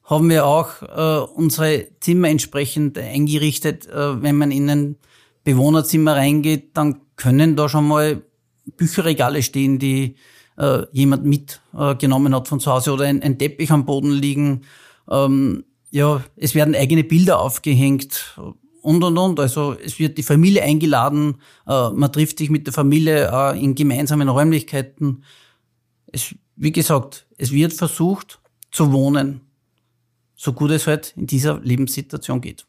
haben 0.04 0.30
wir 0.30 0.46
auch 0.46 0.82
äh, 0.82 1.26
unsere 1.34 1.88
Zimmer 2.02 2.30
entsprechend 2.30 2.98
eingerichtet. 2.98 3.88
Äh, 3.88 4.22
wenn 4.22 4.38
man 4.38 4.52
in 4.52 4.70
ein 4.70 4.96
Bewohnerzimmer 5.44 6.16
reingeht, 6.16 6.76
dann 6.76 7.02
können 7.16 7.56
da 7.56 7.70
schon 7.70 7.88
mal 7.88 8.22
Bücherregale 8.78 9.42
stehen, 9.42 9.80
die 9.80 10.16
äh, 10.58 10.84
jemand 10.92 11.26
mitgenommen 11.26 12.34
äh, 12.34 12.36
hat 12.36 12.48
von 12.48 12.60
zu 12.60 12.72
Hause 12.72 12.92
oder 12.92 13.06
ein, 13.06 13.22
ein 13.22 13.40
Teppich 13.40 13.72
am 13.72 13.86
Boden 13.86 14.12
liegen. 14.12 14.62
Ähm, 15.10 15.64
ja, 15.92 16.24
es 16.36 16.56
werden 16.56 16.76
eigene 16.76 17.04
Bilder 17.04 17.40
aufgehängt 17.40 18.38
und 18.84 19.04
und 19.04 19.18
und. 19.18 19.40
Also 19.40 19.74
es 19.74 19.98
wird 19.98 20.18
die 20.18 20.24
Familie 20.24 20.62
eingeladen, 20.62 21.42
äh, 21.68 21.90
man 21.90 22.12
trifft 22.12 22.38
sich 22.38 22.50
mit 22.50 22.68
der 22.68 22.74
Familie 22.74 23.32
äh, 23.32 23.60
in 23.64 23.76
gemeinsamen 23.76 24.30
Räumlichkeiten. 24.30 25.24
Es, 26.12 26.36
wie 26.56 26.72
gesagt, 26.72 27.26
es 27.38 27.52
wird 27.52 27.74
versucht 27.74 28.40
zu 28.72 28.92
wohnen, 28.92 29.42
so 30.36 30.54
gut 30.54 30.72
es 30.72 30.88
halt 30.88 31.14
in 31.16 31.28
dieser 31.28 31.60
Lebenssituation 31.60 32.42
geht. 32.42 32.66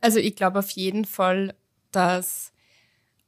Also 0.00 0.18
ich 0.18 0.34
glaube 0.34 0.58
auf 0.58 0.70
jeden 0.70 1.04
Fall, 1.04 1.54
dass 1.92 2.52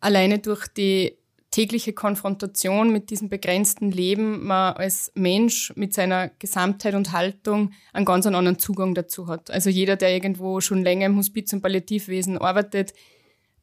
alleine 0.01 0.41
durch 0.41 0.67
die 0.69 1.17
tägliche 1.53 1.93
Konfrontation 1.93 2.91
mit 2.91 3.11
diesem 3.11 3.29
begrenzten 3.29 3.93
Leben 3.93 4.45
man 4.45 4.75
als 4.75 5.13
Mensch 5.15 5.73
mit 5.77 5.93
seiner 5.93 6.31
Gesamtheit 6.39 6.95
und 6.95 7.13
Haltung 7.13 7.73
einen 7.93 8.07
ganz 8.07 8.27
anderen 8.27 8.59
Zugang 8.59 8.95
dazu 8.95 9.29
hat. 9.29 9.51
Also 9.51 9.71
jeder, 9.71 9.97
der 9.97 10.15
irgendwo 10.15 10.61
schon 10.61 10.83
länger 10.83 11.07
im 11.07 11.17
Hospiz- 11.19 11.53
und 11.53 11.61
Palliativwesen 11.61 12.39
arbeitet, 12.39 12.95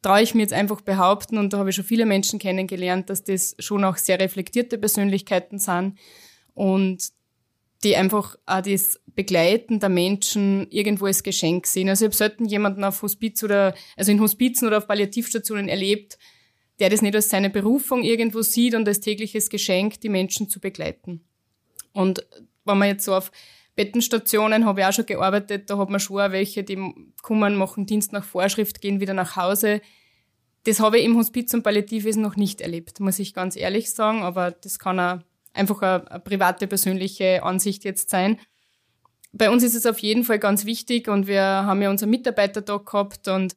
traue 0.02 0.22
ich 0.22 0.34
mir 0.34 0.42
jetzt 0.42 0.52
einfach 0.52 0.80
behaupten, 0.80 1.36
und 1.36 1.52
da 1.52 1.58
habe 1.58 1.70
ich 1.70 1.76
schon 1.76 1.84
viele 1.84 2.06
Menschen 2.06 2.38
kennengelernt, 2.38 3.10
dass 3.10 3.24
das 3.24 3.56
schon 3.58 3.84
auch 3.84 3.96
sehr 3.96 4.18
reflektierte 4.20 4.78
Persönlichkeiten 4.78 5.58
sind 5.58 5.98
und 6.54 7.10
die 7.82 7.96
einfach 7.96 8.36
auch 8.46 8.60
das 8.60 9.00
Begleiten 9.14 9.80
der 9.80 9.88
Menschen 9.88 10.70
irgendwo 10.70 11.06
als 11.06 11.22
Geschenk 11.22 11.66
sehen. 11.66 11.88
Also 11.88 12.04
ich 12.04 12.08
habe 12.08 12.16
selten 12.16 12.44
jemanden 12.44 12.84
auf 12.84 13.02
Hospiz 13.02 13.42
oder, 13.42 13.74
also 13.96 14.12
in 14.12 14.20
Hospizen 14.20 14.68
oder 14.68 14.78
auf 14.78 14.86
Palliativstationen 14.86 15.68
erlebt, 15.68 16.18
der 16.80 16.90
das 16.90 17.02
nicht 17.02 17.14
als 17.14 17.28
seine 17.28 17.50
Berufung 17.50 18.02
irgendwo 18.02 18.42
sieht 18.42 18.74
und 18.74 18.88
als 18.88 19.00
tägliches 19.00 19.50
Geschenk, 19.50 20.00
die 20.00 20.08
Menschen 20.08 20.48
zu 20.48 20.60
begleiten. 20.60 21.20
Und 21.92 22.26
wenn 22.64 22.78
man 22.78 22.88
jetzt 22.88 23.04
so 23.04 23.14
auf 23.14 23.30
Bettenstationen 23.76 24.64
habe 24.64 24.80
ich 24.80 24.86
auch 24.86 24.92
schon 24.92 25.06
gearbeitet, 25.06 25.70
da 25.70 25.78
hat 25.78 25.90
man 25.90 26.00
schon 26.00 26.20
auch 26.20 26.32
welche, 26.32 26.64
die 26.64 26.78
kommen, 27.22 27.54
machen 27.56 27.86
Dienst 27.86 28.12
nach 28.12 28.24
Vorschrift, 28.24 28.80
gehen 28.80 29.00
wieder 29.00 29.14
nach 29.14 29.36
Hause. 29.36 29.80
Das 30.64 30.80
habe 30.80 30.98
ich 30.98 31.04
im 31.04 31.16
Hospiz- 31.16 31.54
und 31.54 31.62
Palliativwesen 31.62 32.22
noch 32.22 32.36
nicht 32.36 32.60
erlebt, 32.60 33.00
muss 33.00 33.18
ich 33.18 33.32
ganz 33.32 33.56
ehrlich 33.56 33.90
sagen, 33.90 34.22
aber 34.22 34.50
das 34.50 34.78
kann 34.78 35.00
auch 35.00 35.20
einfach 35.54 35.80
eine, 35.80 36.10
eine 36.10 36.20
private, 36.20 36.66
persönliche 36.66 37.42
Ansicht 37.42 37.84
jetzt 37.84 38.10
sein. 38.10 38.38
Bei 39.32 39.50
uns 39.50 39.62
ist 39.62 39.74
es 39.74 39.86
auf 39.86 39.98
jeden 40.00 40.24
Fall 40.24 40.38
ganz 40.38 40.64
wichtig 40.64 41.08
und 41.08 41.26
wir 41.26 41.42
haben 41.42 41.80
ja 41.80 41.90
unseren 41.90 42.10
Mitarbeiter 42.10 42.62
da 42.62 42.78
gehabt 42.78 43.28
und 43.28 43.54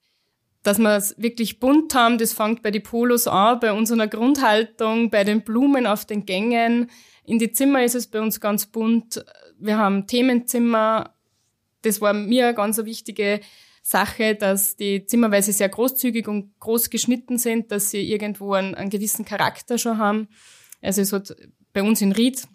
dass 0.63 0.79
wir 0.79 0.95
es 0.95 1.15
wirklich 1.17 1.59
bunt 1.59 1.93
haben. 1.93 2.17
Das 2.17 2.33
fängt 2.33 2.61
bei 2.61 2.71
den 2.71 2.83
Polos 2.83 3.27
an, 3.27 3.59
bei 3.59 3.73
unserer 3.73 4.07
Grundhaltung, 4.07 5.09
bei 5.09 5.23
den 5.23 5.41
Blumen 5.41 5.85
auf 5.85 6.05
den 6.05 6.25
Gängen. 6.25 6.89
In 7.25 7.37
die 7.37 7.51
Zimmer 7.51 7.83
ist 7.83 7.95
es 7.95 8.07
bei 8.07 8.21
uns 8.21 8.39
ganz 8.39 8.65
bunt. 8.65 9.23
Wir 9.59 9.77
haben 9.77 10.07
Themenzimmer. 10.07 11.13
Das 11.81 11.99
war 11.99 12.13
mir 12.13 12.47
eine 12.47 12.55
ganz 12.55 12.77
wichtige 12.83 13.41
Sache, 13.81 14.35
dass 14.35 14.77
die 14.77 15.05
Zimmerweise 15.05 15.51
sehr 15.51 15.67
großzügig 15.67 16.29
und 16.29 16.57
groß 16.59 16.89
geschnitten 16.89 17.37
sind, 17.37 17.71
dass 17.71 17.91
sie 17.91 18.09
irgendwo 18.09 18.53
einen, 18.53 18.75
einen 18.75 18.89
gewissen 18.89 19.25
Charakter 19.25 19.77
schon 19.77 19.97
haben. 19.97 20.29
Also 20.81 21.01
es 21.01 21.11
hat 21.11 21.35
bei 21.73 21.83
uns 21.83 22.01
in 22.01 22.13
Ried 22.13 22.47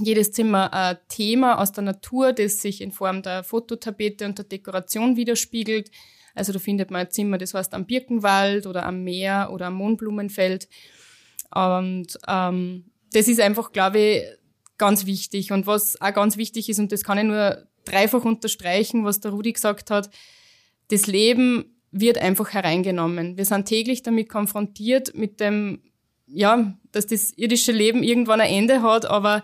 jedes 0.00 0.32
Zimmer 0.32 0.72
ein 0.72 0.96
Thema 1.08 1.60
aus 1.60 1.72
der 1.72 1.84
Natur, 1.84 2.32
das 2.32 2.62
sich 2.62 2.80
in 2.80 2.92
Form 2.92 3.22
der 3.22 3.44
Fototapete 3.44 4.24
und 4.24 4.38
der 4.38 4.46
Dekoration 4.46 5.16
widerspiegelt. 5.16 5.90
Also 6.34 6.52
da 6.52 6.58
findet 6.58 6.90
man 6.90 7.02
ein 7.02 7.10
Zimmer, 7.10 7.38
das 7.38 7.54
heißt 7.54 7.74
am 7.74 7.86
Birkenwald 7.86 8.66
oder 8.66 8.86
am 8.86 9.04
Meer 9.04 9.50
oder 9.52 9.66
am 9.66 9.74
Mohnblumenfeld. 9.74 10.68
Und 11.54 12.18
ähm, 12.26 12.84
das 13.12 13.28
ist 13.28 13.40
einfach, 13.40 13.72
glaube 13.72 13.98
ich, 13.98 14.22
ganz 14.78 15.06
wichtig. 15.06 15.52
Und 15.52 15.66
was 15.66 16.00
auch 16.00 16.12
ganz 16.12 16.36
wichtig 16.36 16.68
ist, 16.68 16.80
und 16.80 16.92
das 16.92 17.04
kann 17.04 17.18
ich 17.18 17.24
nur 17.24 17.66
dreifach 17.84 18.24
unterstreichen, 18.24 19.04
was 19.04 19.20
der 19.20 19.30
Rudi 19.30 19.52
gesagt 19.52 19.90
hat, 19.90 20.10
das 20.88 21.06
Leben 21.06 21.76
wird 21.92 22.18
einfach 22.18 22.52
hereingenommen. 22.52 23.36
Wir 23.36 23.44
sind 23.44 23.66
täglich 23.66 24.02
damit 24.02 24.28
konfrontiert, 24.28 25.14
mit 25.14 25.38
dem, 25.38 25.80
ja, 26.26 26.74
dass 26.90 27.06
das 27.06 27.30
irdische 27.30 27.72
Leben 27.72 28.02
irgendwann 28.02 28.40
ein 28.40 28.50
Ende 28.50 28.82
hat, 28.82 29.06
aber 29.06 29.42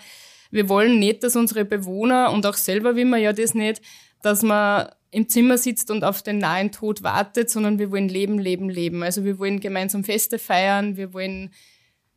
wir 0.51 0.69
wollen 0.69 0.99
nicht, 0.99 1.23
dass 1.23 1.37
unsere 1.37 1.65
Bewohner 1.65 2.33
und 2.33 2.45
auch 2.45 2.55
selber 2.55 2.97
will 2.97 3.05
man 3.05 3.21
ja 3.21 3.33
das 3.33 3.55
nicht, 3.55 3.81
dass 4.23 4.43
man 4.43 4.91
im 5.11 5.29
Zimmer 5.29 5.59
sitzt 5.59 5.91
und 5.91 6.05
auf 6.05 6.23
den 6.23 6.39
nahen 6.39 6.71
Tod 6.71 7.03
wartet, 7.03 7.51
sondern 7.51 7.79
wir 7.79 7.91
wollen 7.91 8.09
leben, 8.09 8.39
leben, 8.39 8.69
leben. 8.69 9.03
Also 9.03 9.25
wir 9.25 9.39
wollen 9.39 9.61
gemeinsam 9.61 10.05
Feste 10.05 10.39
feiern, 10.39 10.97
wir 10.97 11.13
wollen 11.13 11.51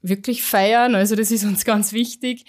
wirklich 0.02 0.44
feiern, 0.44 0.96
also 0.96 1.16
das 1.16 1.32
ist 1.32 1.44
uns 1.44 1.66
ganz 1.66 1.94
wichtig. 1.94 2.46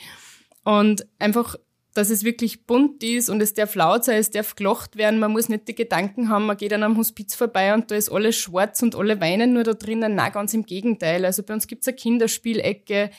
Und 0.65 1.07
einfach, 1.19 1.57
dass 1.95 2.11
es 2.11 2.25
wirklich 2.25 2.67
bunt 2.67 3.03
ist 3.03 3.31
und 3.31 3.41
es 3.41 3.55
darf 3.55 3.75
laut 3.75 4.05
sein, 4.05 4.19
es 4.19 4.31
darf 4.31 4.57
gelocht 4.57 4.97
werden, 4.97 5.21
man 5.21 5.33
muss 5.33 5.49
nicht 5.49 5.69
die 5.69 5.75
Gedanken 5.75 6.29
haben, 6.29 6.47
man 6.47 6.57
geht 6.57 6.73
an 6.73 6.83
einem 6.83 6.97
Hospiz 6.97 7.35
vorbei 7.35 7.73
und 7.73 7.91
da 7.91 7.95
ist 7.95 8.11
alles 8.11 8.37
schwarz 8.37 8.83
und 8.83 8.97
alle 8.97 9.21
weinen 9.21 9.55
nur 9.55 9.63
da 9.63 9.75
drinnen. 9.75 10.15
Na, 10.15 10.29
ganz 10.31 10.53
im 10.53 10.67
Gegenteil. 10.67 11.25
Also 11.25 11.43
bei 11.43 11.55
uns 11.55 11.67
gibt's 11.67 11.87
eine 11.87 11.97
Kinderspielecke, 11.97 13.11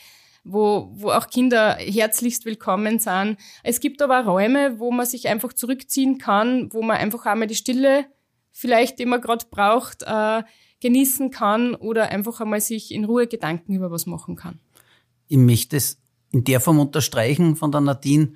wo, 0.46 0.90
wo 0.94 1.10
auch 1.10 1.28
Kinder 1.28 1.74
herzlichst 1.74 2.44
willkommen 2.44 3.00
sind. 3.00 3.36
Es 3.64 3.80
gibt 3.80 4.00
aber 4.00 4.24
Räume, 4.24 4.78
wo 4.78 4.92
man 4.92 5.04
sich 5.04 5.28
einfach 5.28 5.52
zurückziehen 5.52 6.18
kann, 6.18 6.72
wo 6.72 6.82
man 6.82 6.98
einfach 6.98 7.26
einmal 7.26 7.48
die 7.48 7.56
Stille 7.56 8.06
vielleicht, 8.52 8.98
die 8.98 9.06
man 9.06 9.20
gerade 9.20 9.44
braucht, 9.50 10.04
äh, 10.04 10.42
genießen 10.80 11.30
kann 11.30 11.74
oder 11.74 12.10
einfach 12.10 12.40
einmal 12.40 12.60
sich 12.60 12.92
in 12.92 13.04
Ruhe 13.04 13.26
Gedanken 13.26 13.74
über 13.74 13.90
was 13.90 14.06
machen 14.06 14.36
kann. 14.36 14.60
Ich 15.26 15.36
möchte 15.36 15.76
es 15.76 15.98
in 16.30 16.44
der 16.44 16.60
Form 16.60 16.78
unterstreichen 16.78 17.56
von 17.56 17.72
der 17.72 17.80
Nadine, 17.80 18.34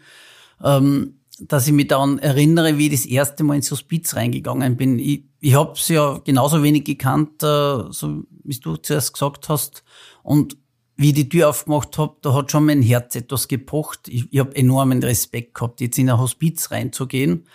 ähm, 0.63 1.21
dass 1.39 1.67
ich 1.67 1.73
mich 1.73 1.89
daran 1.89 2.19
erinnere, 2.19 2.77
wie 2.77 2.87
ich 2.87 2.93
das 2.93 3.07
erste 3.07 3.45
Mal 3.45 3.57
ins 3.57 3.71
Hospiz 3.71 4.17
reingegangen 4.17 4.77
bin. 4.77 4.99
Ich, 4.99 5.25
ich 5.39 5.55
habe 5.55 5.73
es 5.73 5.89
ja 5.89 6.19
genauso 6.25 6.63
wenig 6.63 6.85
gekannt, 6.85 7.43
äh, 7.43 7.85
so 7.91 8.25
wie 8.43 8.59
du 8.59 8.77
zuerst 8.77 9.13
gesagt 9.13 9.49
hast. 9.49 9.85
Und 10.23 10.57
wie 11.01 11.09
ich 11.09 11.15
die 11.15 11.29
Tür 11.31 11.49
aufgemacht 11.49 11.97
habe, 11.97 12.17
da 12.21 12.35
hat 12.35 12.53
schon 12.53 12.67
mein 12.67 12.83
Herz 12.83 13.17
etwas 13.17 13.49
gepocht. 13.49 14.07
Ich, 14.07 14.31
ich 14.31 14.39
habe 14.39 14.55
enormen 14.55 15.03
Respekt 15.03 15.55
gehabt, 15.55 15.81
jetzt 15.81 15.97
in 15.97 16.11
ein 16.11 16.19
Hospiz 16.19 16.71
reinzugehen. 16.71 17.47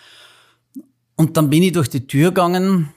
Und 1.14 1.36
dann 1.36 1.48
bin 1.48 1.62
ich 1.62 1.70
durch 1.70 1.88
die 1.88 2.08
Tür 2.08 2.30
gegangen 2.30 2.92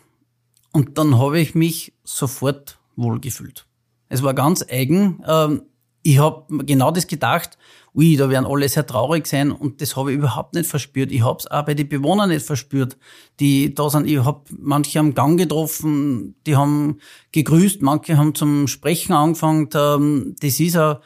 und 0.72 0.98
dann 0.98 1.20
habe 1.20 1.40
ich 1.40 1.54
mich 1.54 1.94
sofort 2.04 2.80
wohlgefühlt. 2.96 3.68
Es 4.08 4.24
war 4.24 4.34
ganz 4.34 4.66
eigen. 4.68 5.24
Ähm, 5.28 5.62
ich 6.02 6.20
habe 6.20 6.66
genau 6.66 6.92
das 6.92 7.08
gedacht, 7.08 7.58
ui, 7.94 8.16
da 8.16 8.30
werden 8.30 8.46
alle 8.46 8.70
sehr 8.70 8.86
traurig 8.86 9.28
sein 9.28 9.52
und 9.52 9.82
das 9.82 9.96
habe 9.96 10.12
ich 10.12 10.18
überhaupt 10.18 10.54
nicht 10.54 10.70
verspürt. 10.70 11.12
Ich 11.12 11.24
habe 11.24 11.40
es 11.40 11.48
auch 11.48 11.66
bei 11.66 11.74
den 11.74 11.90
Bewohnern 11.90 12.30
nicht 12.30 12.46
verspürt, 12.46 12.98
die 13.40 13.74
da 13.74 13.90
sind. 13.90 14.08
Ich 14.08 14.24
habe 14.24 14.42
manche 14.58 15.00
am 15.00 15.14
Gang 15.14 15.38
getroffen, 15.38 16.36
die 16.46 16.56
haben 16.56 17.00
gegrüßt, 17.32 17.82
manche 17.82 18.18
haben 18.18 18.36
zum 18.36 18.68
Sprechen 18.68 19.14
angefangen. 19.14 19.70
Das 19.70 20.60
ist 20.60 20.78
eine 20.78 21.02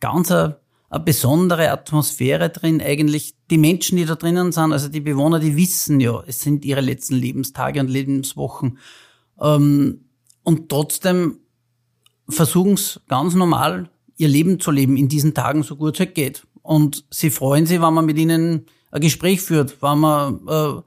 ganz 0.00 0.30
eine, 0.30 0.60
eine 0.90 1.04
besondere 1.04 1.70
Atmosphäre 1.70 2.50
drin. 2.50 2.80
Eigentlich 2.80 3.34
die 3.50 3.58
Menschen, 3.58 3.96
die 3.96 4.04
da 4.04 4.14
drinnen 4.14 4.52
sind, 4.52 4.72
also 4.72 4.88
die 4.88 5.00
Bewohner, 5.00 5.40
die 5.40 5.56
wissen 5.56 5.98
ja, 5.98 6.22
es 6.26 6.40
sind 6.40 6.64
ihre 6.64 6.82
letzten 6.82 7.16
Lebenstage 7.16 7.80
und 7.80 7.88
Lebenswochen. 7.88 8.78
Ähm, 9.40 10.04
und 10.44 10.68
trotzdem 10.68 11.40
versuchen 12.28 12.74
es 12.74 13.00
ganz 13.08 13.34
normal 13.34 13.90
ihr 14.16 14.28
Leben 14.28 14.60
zu 14.60 14.70
leben 14.70 14.96
in 14.96 15.08
diesen 15.08 15.34
Tagen 15.34 15.62
so 15.62 15.76
gut 15.76 15.94
es 15.94 16.00
halt 16.00 16.14
geht. 16.14 16.46
Und 16.62 17.04
sie 17.10 17.30
freuen 17.30 17.66
sich, 17.66 17.80
wenn 17.80 17.94
man 17.94 18.06
mit 18.06 18.18
ihnen 18.18 18.66
ein 18.90 19.00
Gespräch 19.00 19.40
führt, 19.40 19.80
wenn 19.82 19.98
man 19.98 20.40
äh, 20.48 20.82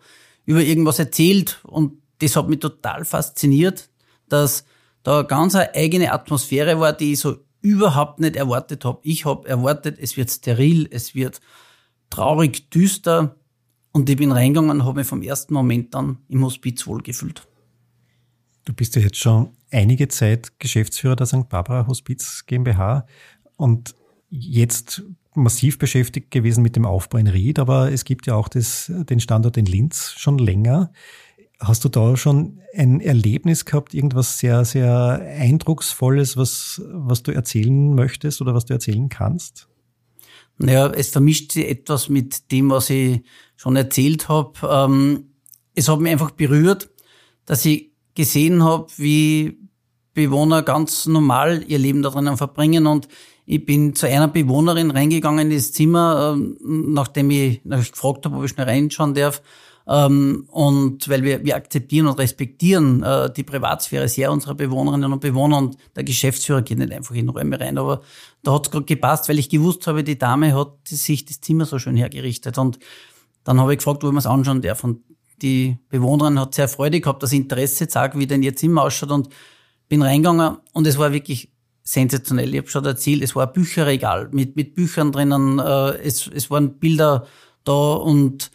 über 0.46 0.62
irgendwas 0.62 1.00
erzählt. 1.00 1.60
Und 1.64 2.02
das 2.20 2.36
hat 2.36 2.50
mich 2.50 2.60
total 2.60 3.06
fasziniert, 3.06 3.90
dass 4.28 4.66
da 5.04 5.22
ganz 5.22 5.56
eine 5.56 5.74
eigene 5.76 6.12
Atmosphäre 6.12 6.80
war, 6.80 6.94
die 6.94 7.14
ich 7.14 7.20
so 7.20 7.38
überhaupt 7.62 8.20
nicht 8.20 8.36
erwartet 8.36 8.86
habe. 8.86 9.00
Ich 9.04 9.26
habe 9.26 9.48
erwartet, 9.48 9.98
es 10.00 10.18
wird 10.18 10.30
steril, 10.30 10.88
es 10.92 11.16
wird 11.16 11.40
traurig, 12.10 12.70
düster. 12.70 13.36
Und 13.92 14.10
ich 14.10 14.18
bin 14.18 14.32
reingegangen 14.32 14.72
und 14.72 14.86
habe 14.86 15.00
mich 15.00 15.08
vom 15.08 15.22
ersten 15.22 15.54
Moment 15.54 15.94
dann 15.94 16.20
im 16.28 16.44
Hospiz 16.44 16.86
wohlgefühlt. 16.86 17.49
Bist 18.80 18.96
ja 18.96 19.02
jetzt 19.02 19.18
schon 19.18 19.50
einige 19.72 20.08
Zeit 20.08 20.58
Geschäftsführer 20.58 21.18
der 21.18 21.26
St. 21.26 21.50
Barbara 21.50 21.86
Hospiz 21.86 22.46
GmbH 22.48 23.06
und 23.58 23.94
jetzt 24.30 25.04
massiv 25.36 25.78
beschäftigt 25.80 26.32
gewesen 26.32 26.62
mit 26.62 26.78
dem 26.78 26.86
Aufbau 26.86 27.18
in 27.18 27.28
Ried, 27.28 27.60
aber 27.60 27.92
es 27.92 28.06
gibt 28.06 28.26
ja 28.26 28.36
auch 28.36 28.48
das, 28.48 28.90
den 28.90 29.20
Standort 29.20 29.58
in 29.58 29.66
Linz 29.66 30.14
schon 30.16 30.38
länger. 30.38 30.94
Hast 31.60 31.84
du 31.84 31.90
da 31.90 32.16
schon 32.16 32.62
ein 32.74 33.02
Erlebnis 33.02 33.66
gehabt, 33.66 33.94
irgendwas 33.94 34.40
sehr, 34.40 34.64
sehr 34.64 35.26
Eindrucksvolles, 35.38 36.38
was, 36.38 36.82
was 36.90 37.22
du 37.22 37.34
erzählen 37.34 37.94
möchtest 37.94 38.40
oder 38.40 38.54
was 38.54 38.64
du 38.64 38.72
erzählen 38.72 39.10
kannst? 39.10 39.68
Naja, 40.58 40.88
es 40.88 41.10
vermischt 41.10 41.52
sich 41.52 41.68
etwas 41.68 42.08
mit 42.08 42.50
dem, 42.54 42.70
was 42.70 42.90
ich 42.90 43.24
schon 43.58 43.76
erzählt 43.76 44.30
habe. 44.30 44.54
Ähm, 44.64 45.34
es 45.76 45.90
hat 45.90 46.00
mich 46.00 46.14
einfach 46.14 46.32
berührt, 46.32 46.90
dass 47.46 47.66
ich 47.66 47.89
gesehen 48.20 48.66
habe, 48.66 48.88
wie 48.98 49.58
Bewohner 50.14 50.62
ganz 50.62 51.06
normal 51.06 51.64
ihr 51.66 51.80
Leben 51.80 52.02
da 52.02 52.10
drinnen 52.10 52.36
verbringen 52.36 52.86
und 52.86 53.08
ich 53.46 53.66
bin 53.66 53.96
zu 53.96 54.08
einer 54.08 54.28
Bewohnerin 54.28 54.92
reingegangen 54.92 55.50
in 55.50 55.56
das 55.56 55.72
Zimmer, 55.72 56.36
ähm, 56.36 56.58
nachdem 56.94 57.32
ich, 57.32 57.62
nachdem 57.64 57.84
ich 57.84 57.92
gefragt 57.94 58.26
habe, 58.26 58.36
ob 58.36 58.44
ich 58.44 58.52
schnell 58.52 58.68
reinschauen 58.68 59.14
darf. 59.14 59.42
Ähm, 59.88 60.48
und 60.52 61.08
weil 61.08 61.24
wir, 61.24 61.46
wir 61.46 61.56
akzeptieren 61.56 62.08
und 62.08 62.20
respektieren 62.20 63.02
äh, 63.04 63.32
die 63.32 63.44
Privatsphäre 63.44 64.10
sehr 64.10 64.34
unserer 64.34 64.54
Bewohnerinnen 64.54 65.14
und 65.14 65.22
Bewohner 65.22 65.58
und 65.58 65.78
der 65.96 66.04
Geschäftsführer 66.04 66.62
geht 66.62 66.78
nicht 66.78 66.92
einfach 66.92 67.16
in 67.16 67.30
Räume 67.30 67.58
rein. 67.58 67.78
Aber 67.78 68.02
da 68.44 68.54
hat 68.54 68.68
es 68.68 68.72
gerade 68.72 68.86
gepasst, 68.86 69.30
weil 69.30 69.40
ich 69.40 69.48
gewusst 69.48 69.88
habe, 69.88 70.04
die 70.04 70.18
Dame 70.18 70.54
hat 70.54 70.74
sich 70.86 71.24
das 71.24 71.40
Zimmer 71.40 71.66
so 71.66 71.80
schön 71.80 71.96
hergerichtet. 71.96 72.58
Und 72.58 72.80
dann 73.46 73.62
habe 73.62 73.72
ich 73.72 73.78
gefragt, 73.78 74.04
wo 74.04 74.08
ich 74.08 74.14
mir 74.14 74.20
es 74.20 74.28
anschauen 74.28 74.62
darf. 74.62 74.84
Und 74.84 75.00
die 75.42 75.78
Bewohnerin 75.90 76.40
hat 76.40 76.56
sehr 76.56 76.68
Freude 76.68 77.02
gehabt, 77.02 77.24
das 77.24 77.34
Interesse 77.34 77.88
zeigt, 77.88 78.18
wie 78.18 78.28
denn 78.28 78.44
ihr 78.44 78.56
Zimmer 78.56 78.84
ausschaut 78.84 79.12
und 79.12 79.30
bin 79.88 80.02
reingegangen 80.02 80.58
und 80.74 80.88
es 80.88 80.98
war 80.98 81.12
wirklich 81.12 81.52
sensationell. 81.84 82.54
Ich 82.54 82.60
habe 82.60 82.70
schon 82.70 82.86
erzählt, 82.86 83.24
es 83.24 83.36
war 83.36 83.48
ein 83.48 83.54
Bücherregal 83.54 84.30
mit, 84.32 84.56
mit 84.56 84.76
Büchern 84.76 85.12
drinnen, 85.12 85.60
äh, 85.60 85.98
es, 86.04 86.28
es 86.28 86.52
waren 86.52 86.78
Bilder 86.80 87.26
da 87.64 87.94
und 87.94 88.52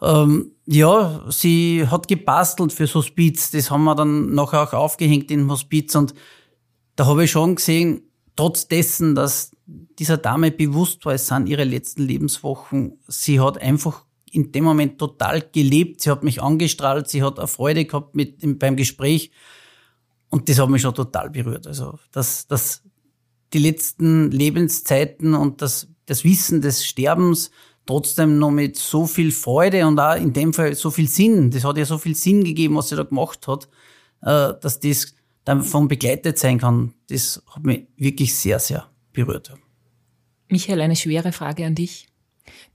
ähm, 0.00 0.52
ja, 0.66 1.24
sie 1.28 1.86
hat 1.86 2.08
gebastelt 2.08 2.72
fürs 2.72 2.94
Hospiz. 2.94 3.50
Das 3.50 3.70
haben 3.70 3.84
wir 3.84 3.94
dann 3.94 4.34
nachher 4.34 4.62
auch 4.62 4.72
aufgehängt 4.72 5.30
im 5.30 5.50
Hospiz 5.50 5.94
und 5.94 6.14
da 6.96 7.06
habe 7.06 7.24
ich 7.24 7.30
schon 7.30 7.56
gesehen, 7.56 8.02
trotz 8.36 8.68
dessen, 8.68 9.14
dass 9.14 9.52
dieser 9.98 10.16
Dame 10.16 10.50
bewusst 10.50 11.04
war, 11.04 11.14
es 11.14 11.26
sind 11.26 11.48
ihre 11.48 11.64
letzten 11.64 12.02
Lebenswochen, 12.02 12.98
sie 13.06 13.40
hat 13.40 13.60
einfach 13.60 14.04
in 14.32 14.50
dem 14.50 14.64
Moment 14.64 14.98
total 14.98 15.42
gelebt. 15.52 16.00
Sie 16.00 16.10
hat 16.10 16.24
mich 16.24 16.42
angestrahlt, 16.42 17.08
sie 17.08 17.22
hat 17.22 17.38
eine 17.38 17.46
Freude 17.46 17.84
gehabt 17.84 18.16
mit, 18.16 18.58
beim 18.58 18.76
Gespräch. 18.76 19.30
Und 20.30 20.48
das 20.48 20.58
hat 20.58 20.70
mich 20.70 20.82
schon 20.82 20.94
total 20.94 21.30
berührt. 21.30 21.66
Also, 21.66 21.98
dass, 22.10 22.46
dass 22.46 22.82
die 23.52 23.58
letzten 23.58 24.30
Lebenszeiten 24.30 25.34
und 25.34 25.60
das, 25.60 25.88
das 26.06 26.24
Wissen 26.24 26.62
des 26.62 26.84
Sterbens 26.86 27.50
trotzdem 27.84 28.38
noch 28.38 28.50
mit 28.50 28.76
so 28.76 29.06
viel 29.06 29.30
Freude 29.30 29.86
und 29.86 29.98
auch 29.98 30.16
in 30.16 30.32
dem 30.32 30.54
Fall 30.54 30.74
so 30.74 30.90
viel 30.90 31.08
Sinn, 31.08 31.50
das 31.50 31.64
hat 31.64 31.76
ja 31.76 31.84
so 31.84 31.98
viel 31.98 32.14
Sinn 32.14 32.44
gegeben, 32.44 32.76
was 32.76 32.88
sie 32.88 32.96
da 32.96 33.02
gemacht 33.02 33.46
hat, 33.48 33.68
äh, 34.22 34.54
dass 34.60 34.80
das 34.80 35.14
davon 35.44 35.88
begleitet 35.88 36.38
sein 36.38 36.58
kann, 36.58 36.94
das 37.08 37.42
hat 37.48 37.64
mich 37.64 37.86
wirklich 37.96 38.34
sehr, 38.34 38.58
sehr 38.60 38.88
berührt. 39.12 39.52
Michael, 40.48 40.80
eine 40.80 40.96
schwere 40.96 41.32
Frage 41.32 41.66
an 41.66 41.74
dich. 41.74 42.06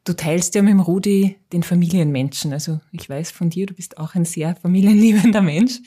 Du 0.04 0.14
teilst 0.14 0.56
ja 0.56 0.62
mit 0.62 0.72
dem 0.72 0.80
Rudi 0.80 1.38
den 1.52 1.64
Familienmenschen. 1.64 2.54
Also 2.54 2.80
ich 2.92 3.10
weiß 3.10 3.32
von 3.32 3.50
dir, 3.50 3.66
du 3.66 3.74
bist 3.74 3.98
auch 3.98 4.16
ein 4.16 4.26
sehr 4.26 4.56
familienliebender 4.56 5.42
Mensch. 5.42 5.80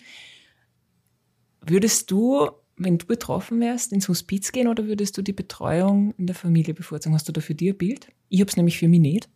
Würdest 1.66 2.10
du, 2.10 2.50
wenn 2.76 2.98
du 2.98 3.06
betroffen 3.06 3.60
wärst, 3.60 3.92
ins 3.92 4.08
Hospiz 4.08 4.52
gehen 4.52 4.68
oder 4.68 4.86
würdest 4.86 5.16
du 5.16 5.22
die 5.22 5.32
Betreuung 5.32 6.14
in 6.16 6.26
der 6.26 6.36
Familie 6.36 6.74
bevorzugen? 6.74 7.14
Hast 7.14 7.28
du 7.28 7.32
da 7.32 7.40
für 7.40 7.54
dir 7.54 7.74
ein 7.74 7.78
Bild? 7.78 8.08
Ich 8.28 8.40
habe 8.40 8.50
es 8.50 8.56
nämlich 8.56 8.78
für 8.78 8.88
mich 8.88 9.00
nicht. 9.00 9.28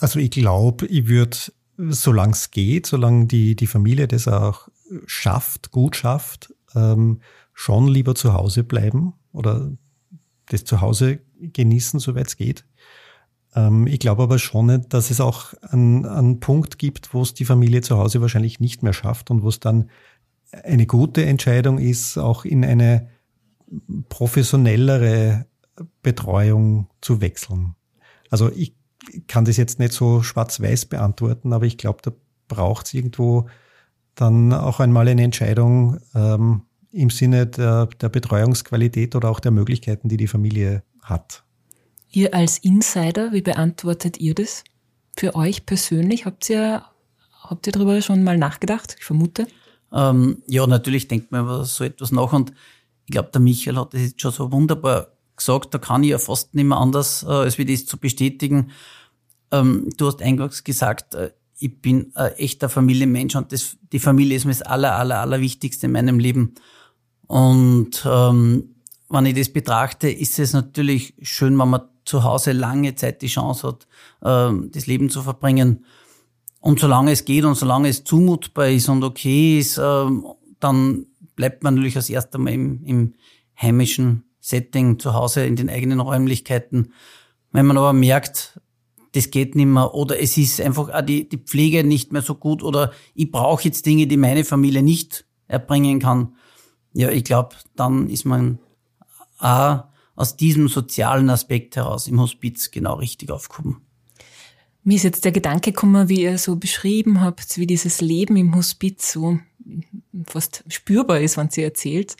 Also 0.00 0.18
ich 0.18 0.30
glaube, 0.30 0.86
ich 0.86 1.08
würde, 1.08 1.36
solange 1.76 2.32
es 2.32 2.50
geht, 2.50 2.86
solange 2.86 3.26
die, 3.26 3.56
die 3.56 3.66
Familie 3.66 4.06
das 4.08 4.28
auch 4.28 4.68
schafft, 5.06 5.70
gut 5.70 5.96
schafft, 5.96 6.54
ähm, 6.74 7.20
schon 7.52 7.88
lieber 7.88 8.14
zu 8.14 8.32
Hause 8.32 8.62
bleiben 8.62 9.14
oder 9.32 9.72
das 10.48 10.64
zu 10.64 10.80
Hause 10.80 11.20
genießen, 11.40 12.00
soweit 12.00 12.28
es 12.28 12.36
geht. 12.36 12.64
Ähm, 13.54 13.86
ich 13.86 13.98
glaube 13.98 14.22
aber 14.22 14.38
schon 14.38 14.66
nicht, 14.66 14.92
dass 14.92 15.10
es 15.10 15.20
auch 15.20 15.54
einen, 15.62 16.06
einen 16.06 16.40
Punkt 16.40 16.78
gibt, 16.78 17.14
wo 17.14 17.22
es 17.22 17.34
die 17.34 17.44
Familie 17.44 17.80
zu 17.80 17.98
Hause 17.98 18.20
wahrscheinlich 18.20 18.60
nicht 18.60 18.82
mehr 18.82 18.92
schafft 18.92 19.30
und 19.30 19.42
wo 19.42 19.48
es 19.48 19.60
dann 19.60 19.90
eine 20.50 20.86
gute 20.86 21.24
Entscheidung 21.24 21.78
ist, 21.78 22.16
auch 22.16 22.44
in 22.44 22.64
eine 22.64 23.08
professionellere 24.08 25.46
Betreuung 26.02 26.88
zu 27.00 27.20
wechseln. 27.20 27.74
Also 28.30 28.50
ich 28.50 28.74
kann 29.26 29.44
das 29.44 29.56
jetzt 29.56 29.78
nicht 29.78 29.92
so 29.92 30.22
schwarz-weiß 30.22 30.86
beantworten, 30.86 31.52
aber 31.52 31.66
ich 31.66 31.78
glaube, 31.78 32.00
da 32.02 32.12
braucht 32.48 32.86
es 32.86 32.94
irgendwo 32.94 33.48
dann 34.14 34.52
auch 34.52 34.80
einmal 34.80 35.06
eine 35.06 35.22
Entscheidung 35.22 35.98
ähm, 36.14 36.62
im 36.90 37.10
Sinne 37.10 37.46
der, 37.46 37.86
der 37.86 38.08
Betreuungsqualität 38.08 39.14
oder 39.14 39.30
auch 39.30 39.40
der 39.40 39.52
Möglichkeiten, 39.52 40.08
die 40.08 40.16
die 40.16 40.26
Familie 40.26 40.82
hat. 41.08 41.42
Ihr 42.10 42.34
als 42.34 42.58
Insider, 42.58 43.32
wie 43.32 43.42
beantwortet 43.42 44.18
ihr 44.18 44.34
das? 44.34 44.64
für 45.18 45.34
euch 45.34 45.66
persönlich? 45.66 46.24
Habt 46.24 46.48
ihr, 46.48 46.84
habt 47.42 47.66
ihr 47.66 47.72
darüber 47.72 48.00
schon 48.00 48.22
mal 48.22 48.38
nachgedacht? 48.38 48.96
Ich 48.98 49.04
vermute. 49.04 49.46
Ähm, 49.92 50.42
ja, 50.46 50.66
natürlich 50.66 51.08
denkt 51.08 51.32
man 51.32 51.42
über 51.42 51.64
so 51.64 51.84
etwas 51.84 52.12
nach 52.12 52.32
und 52.32 52.52
ich 53.06 53.12
glaube, 53.12 53.30
der 53.32 53.40
Michael 53.40 53.78
hat 53.78 53.94
das 53.94 54.02
jetzt 54.02 54.20
schon 54.20 54.32
so 54.32 54.52
wunderbar 54.52 55.08
gesagt, 55.34 55.72
da 55.72 55.78
kann 55.78 56.02
ich 56.02 56.10
ja 56.10 56.18
fast 56.18 56.54
nicht 56.54 56.66
mehr 56.66 56.78
anders, 56.78 57.22
äh, 57.22 57.26
als 57.26 57.58
wie 57.58 57.64
das 57.64 57.86
zu 57.86 57.96
bestätigen. 57.96 58.70
Ähm, 59.50 59.90
du 59.96 60.06
hast 60.06 60.20
eingangs 60.20 60.62
gesagt, 60.62 61.14
äh, 61.14 61.32
ich 61.58 61.80
bin 61.80 62.12
ein 62.14 62.32
echter 62.32 62.68
Familienmensch 62.68 63.34
und 63.34 63.50
das, 63.52 63.76
die 63.92 63.98
Familie 63.98 64.36
ist 64.36 64.44
mir 64.44 64.52
das 64.52 64.62
aller, 64.62 64.94
aller, 64.94 65.20
aller 65.20 65.40
Wichtigste 65.40 65.86
in 65.86 65.92
meinem 65.92 66.18
Leben. 66.18 66.54
Und 67.26 68.06
ähm, 68.06 68.74
wenn 69.08 69.26
ich 69.26 69.34
das 69.34 69.48
betrachte, 69.48 70.10
ist 70.10 70.38
es 70.38 70.52
natürlich 70.52 71.14
schön, 71.22 71.58
wenn 71.58 71.68
man 71.68 71.82
zu 72.04 72.24
Hause 72.24 72.52
lange 72.52 72.94
Zeit 72.94 73.22
die 73.22 73.28
Chance 73.28 73.68
hat, 73.68 73.86
ähm, 74.22 74.70
das 74.72 74.86
Leben 74.86 75.10
zu 75.10 75.22
verbringen. 75.22 75.84
Und 76.60 76.80
solange 76.80 77.12
es 77.12 77.24
geht 77.24 77.44
und 77.44 77.54
solange 77.54 77.88
es 77.88 78.04
zumutbar 78.04 78.68
ist 78.68 78.88
und 78.88 79.04
okay 79.04 79.58
ist, 79.58 79.78
ähm, 79.78 80.26
dann 80.60 81.06
bleibt 81.36 81.62
man 81.62 81.74
natürlich 81.74 81.96
als 81.96 82.10
erstes 82.10 82.40
Mal 82.40 82.52
im, 82.52 82.84
im 82.84 83.14
heimischen 83.60 84.24
Setting 84.40 84.98
zu 84.98 85.14
Hause 85.14 85.44
in 85.44 85.56
den 85.56 85.70
eigenen 85.70 86.00
Räumlichkeiten. 86.00 86.92
Wenn 87.52 87.66
man 87.66 87.78
aber 87.78 87.92
merkt, 87.92 88.60
das 89.12 89.30
geht 89.30 89.54
nicht 89.54 89.66
mehr 89.66 89.94
oder 89.94 90.20
es 90.20 90.36
ist 90.36 90.60
einfach 90.60 90.90
auch 90.90 91.02
die, 91.02 91.28
die 91.28 91.38
Pflege 91.38 91.84
nicht 91.84 92.12
mehr 92.12 92.22
so 92.22 92.34
gut 92.34 92.62
oder 92.62 92.92
ich 93.14 93.30
brauche 93.30 93.64
jetzt 93.64 93.86
Dinge, 93.86 94.06
die 94.06 94.16
meine 94.16 94.44
Familie 94.44 94.82
nicht 94.82 95.24
erbringen 95.46 95.98
kann, 95.98 96.34
ja, 96.92 97.10
ich 97.10 97.24
glaube, 97.24 97.56
dann 97.76 98.08
ist 98.10 98.24
man 98.24 98.58
auch 99.38 99.84
aus 100.14 100.36
diesem 100.36 100.68
sozialen 100.68 101.30
Aspekt 101.30 101.76
heraus 101.76 102.08
im 102.08 102.20
Hospiz 102.20 102.70
genau 102.70 102.94
richtig 102.94 103.30
aufgehoben. 103.30 103.82
Mir 104.82 104.96
ist 104.96 105.04
jetzt 105.04 105.24
der 105.24 105.32
Gedanke 105.32 105.72
gekommen, 105.72 106.08
wie 106.08 106.22
ihr 106.22 106.38
so 106.38 106.56
beschrieben 106.56 107.20
habt, 107.20 107.58
wie 107.58 107.66
dieses 107.66 108.00
Leben 108.00 108.36
im 108.36 108.54
Hospiz 108.56 109.12
so 109.12 109.38
fast 110.24 110.64
spürbar 110.68 111.20
ist, 111.20 111.36
wenn 111.36 111.50
sie 111.50 111.62
erzählt. 111.62 112.16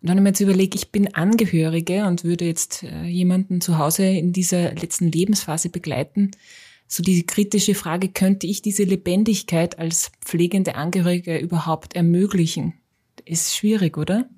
Und 0.00 0.08
dann 0.08 0.18
habe 0.18 0.20
ich 0.20 0.22
mir 0.22 0.28
jetzt 0.28 0.40
überlegt, 0.40 0.74
ich 0.74 0.92
bin 0.92 1.14
Angehörige 1.14 2.04
und 2.04 2.24
würde 2.24 2.44
jetzt 2.44 2.82
äh, 2.82 3.04
jemanden 3.04 3.60
zu 3.60 3.78
Hause 3.78 4.04
in 4.04 4.32
dieser 4.32 4.74
letzten 4.74 5.10
Lebensphase 5.10 5.70
begleiten. 5.70 6.30
So 6.86 7.02
diese 7.02 7.24
kritische 7.24 7.74
Frage, 7.74 8.10
könnte 8.10 8.46
ich 8.46 8.62
diese 8.62 8.84
Lebendigkeit 8.84 9.78
als 9.78 10.12
pflegende 10.24 10.74
Angehörige 10.74 11.38
überhaupt 11.38 11.96
ermöglichen? 11.96 12.74
Ist 13.24 13.56
schwierig, 13.56 13.96
oder? 13.96 14.28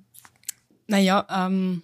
Naja, 0.86 1.26
ähm, 1.28 1.82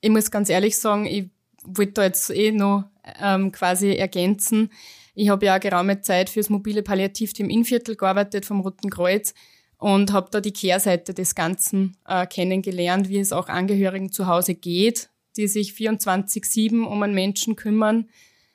ich 0.00 0.10
muss 0.10 0.30
ganz 0.30 0.48
ehrlich 0.48 0.76
sagen, 0.76 1.06
ich 1.06 1.30
wollte 1.62 1.92
da 1.92 2.04
jetzt 2.04 2.30
eh 2.30 2.52
noch 2.52 2.84
ähm, 3.20 3.52
quasi 3.52 3.94
ergänzen. 3.94 4.70
Ich 5.14 5.28
habe 5.28 5.46
ja 5.46 5.58
geraume 5.58 6.00
Zeit 6.00 6.30
fürs 6.30 6.48
mobile 6.48 6.82
Palliativteam 6.82 7.50
Innviertel 7.50 7.96
gearbeitet 7.96 8.46
vom 8.46 8.60
Roten 8.60 8.90
Kreuz 8.90 9.34
und 9.76 10.12
habe 10.12 10.28
da 10.30 10.40
die 10.40 10.52
Kehrseite 10.52 11.14
des 11.14 11.34
Ganzen 11.34 11.96
äh, 12.06 12.26
kennengelernt, 12.26 13.08
wie 13.08 13.18
es 13.18 13.32
auch 13.32 13.48
Angehörigen 13.48 14.12
zu 14.12 14.26
Hause 14.26 14.54
geht, 14.54 15.10
die 15.36 15.48
sich 15.48 15.72
24-7 15.72 16.82
um 16.84 17.02
einen 17.02 17.14
Menschen 17.14 17.56
kümmern. 17.56 18.08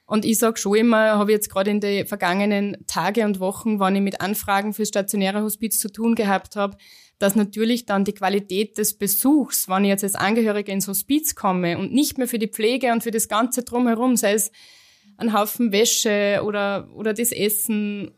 Und 0.06 0.24
ich 0.24 0.38
sage 0.38 0.58
schon 0.58 0.76
immer, 0.76 1.18
habe 1.18 1.32
jetzt 1.32 1.50
gerade 1.50 1.72
in 1.72 1.80
den 1.80 2.06
vergangenen 2.06 2.78
Tage 2.86 3.26
und 3.26 3.40
Wochen, 3.40 3.80
wann 3.80 3.96
ich 3.96 4.02
mit 4.02 4.22
Anfragen 4.22 4.74
für 4.74 4.86
stationäre 4.86 5.42
Hospiz 5.42 5.80
zu 5.80 5.92
tun 5.92 6.14
gehabt 6.14 6.56
habe, 6.56 6.78
dass 7.18 7.36
natürlich 7.36 7.86
dann 7.86 8.04
die 8.04 8.14
Qualität 8.14 8.78
des 8.78 8.98
Besuchs, 8.98 9.68
wenn 9.68 9.86
ich 9.86 9.90
jetzt 9.90 10.04
als 10.04 10.16
Angehörige 10.16 10.72
ins 10.72 10.88
Hospiz 10.88 11.34
komme 11.34 11.78
und 11.78 11.92
nicht 11.92 12.18
mehr 12.18 12.28
für 12.28 12.40
die 12.40 12.48
Pflege 12.48 12.92
und 12.92 13.04
für 13.04 13.12
das 13.12 13.28
Ganze 13.28 13.64
drumherum, 13.64 14.16
sei 14.16 14.34
es 14.34 14.52
ein 15.18 15.34
Haufen 15.34 15.72
Wäsche 15.72 16.42
oder, 16.44 16.90
oder 16.94 17.14
das 17.14 17.32
Essen 17.32 18.12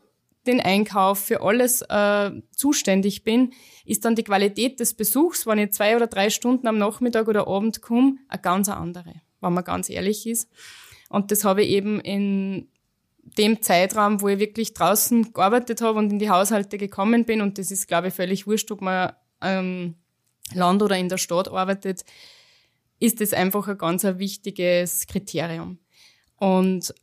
den 0.46 0.60
Einkauf, 0.60 1.20
für 1.20 1.42
alles 1.42 1.82
äh, 1.82 2.30
zuständig 2.50 3.22
bin, 3.22 3.52
ist 3.84 4.04
dann 4.04 4.14
die 4.14 4.24
Qualität 4.24 4.80
des 4.80 4.94
Besuchs, 4.94 5.46
wenn 5.46 5.58
ich 5.58 5.72
zwei 5.72 5.94
oder 5.94 6.06
drei 6.06 6.30
Stunden 6.30 6.66
am 6.66 6.78
Nachmittag 6.78 7.28
oder 7.28 7.46
Abend 7.46 7.82
komme, 7.82 8.16
eine 8.28 8.40
ganz 8.40 8.68
andere, 8.68 9.14
wenn 9.40 9.52
man 9.52 9.64
ganz 9.64 9.90
ehrlich 9.90 10.26
ist. 10.26 10.48
Und 11.08 11.30
das 11.30 11.44
habe 11.44 11.62
ich 11.62 11.70
eben 11.70 12.00
in 12.00 12.68
dem 13.36 13.62
Zeitraum, 13.62 14.20
wo 14.20 14.28
ich 14.28 14.38
wirklich 14.38 14.74
draußen 14.74 15.32
gearbeitet 15.32 15.80
habe 15.80 15.98
und 15.98 16.10
in 16.10 16.18
die 16.18 16.30
Haushalte 16.30 16.78
gekommen 16.78 17.24
bin, 17.24 17.40
und 17.40 17.58
das 17.58 17.70
ist, 17.70 17.88
glaube 17.88 18.08
ich, 18.08 18.14
völlig 18.14 18.46
wurscht, 18.46 18.70
ob 18.70 18.80
man 18.80 19.12
ähm, 19.42 19.94
Land 20.54 20.82
oder 20.82 20.96
in 20.96 21.08
der 21.08 21.18
Stadt 21.18 21.48
arbeitet, 21.48 22.04
ist 23.00 23.20
das 23.20 23.32
einfach 23.32 23.68
ein 23.68 23.78
ganz 23.78 24.04
ein 24.04 24.18
wichtiges 24.18 25.06
Kriterium. 25.06 25.78
Und 26.36 26.94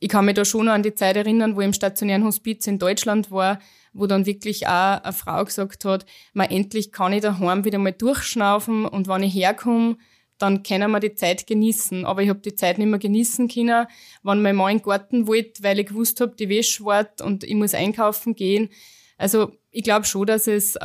ich 0.00 0.08
kann 0.08 0.24
mich 0.24 0.34
da 0.34 0.44
schon 0.44 0.68
an 0.68 0.82
die 0.82 0.94
Zeit 0.94 1.16
erinnern, 1.16 1.56
wo 1.56 1.60
ich 1.60 1.66
im 1.66 1.72
stationären 1.72 2.24
Hospiz 2.24 2.66
in 2.66 2.78
Deutschland 2.78 3.30
war, 3.30 3.58
wo 3.92 4.06
dann 4.06 4.26
wirklich 4.26 4.66
auch 4.66 5.02
eine 5.02 5.12
Frau 5.12 5.44
gesagt 5.44 5.84
hat, 5.84 6.06
mal 6.34 6.44
endlich 6.44 6.92
kann 6.92 7.12
ich 7.12 7.22
daheim 7.22 7.64
wieder 7.64 7.78
mal 7.78 7.92
durchschnaufen 7.92 8.86
und 8.86 9.08
wenn 9.08 9.22
ich 9.22 9.34
herkomme, 9.34 9.96
dann 10.38 10.62
können 10.62 10.90
wir 10.90 11.00
die 11.00 11.14
Zeit 11.14 11.46
genießen. 11.46 12.04
Aber 12.04 12.22
ich 12.22 12.28
habe 12.28 12.40
die 12.40 12.54
Zeit 12.54 12.78
nicht 12.78 12.88
mehr 12.88 12.98
genießen 12.98 13.48
können, 13.48 13.86
wenn 14.22 14.42
mein 14.42 14.56
Mann 14.56 14.72
in 14.72 14.78
den 14.78 14.84
Garten 14.84 15.26
wollte, 15.26 15.62
weil 15.62 15.78
ich 15.78 15.86
gewusst 15.86 16.20
habe, 16.20 16.34
die 16.36 16.48
Wäsche 16.48 16.84
wart 16.84 17.20
und 17.20 17.44
ich 17.44 17.54
muss 17.54 17.74
einkaufen 17.74 18.34
gehen. 18.34 18.70
Also 19.16 19.52
ich 19.70 19.82
glaube 19.82 20.06
schon, 20.06 20.26
dass 20.26 20.46
es 20.46 20.76
äh, 20.76 20.80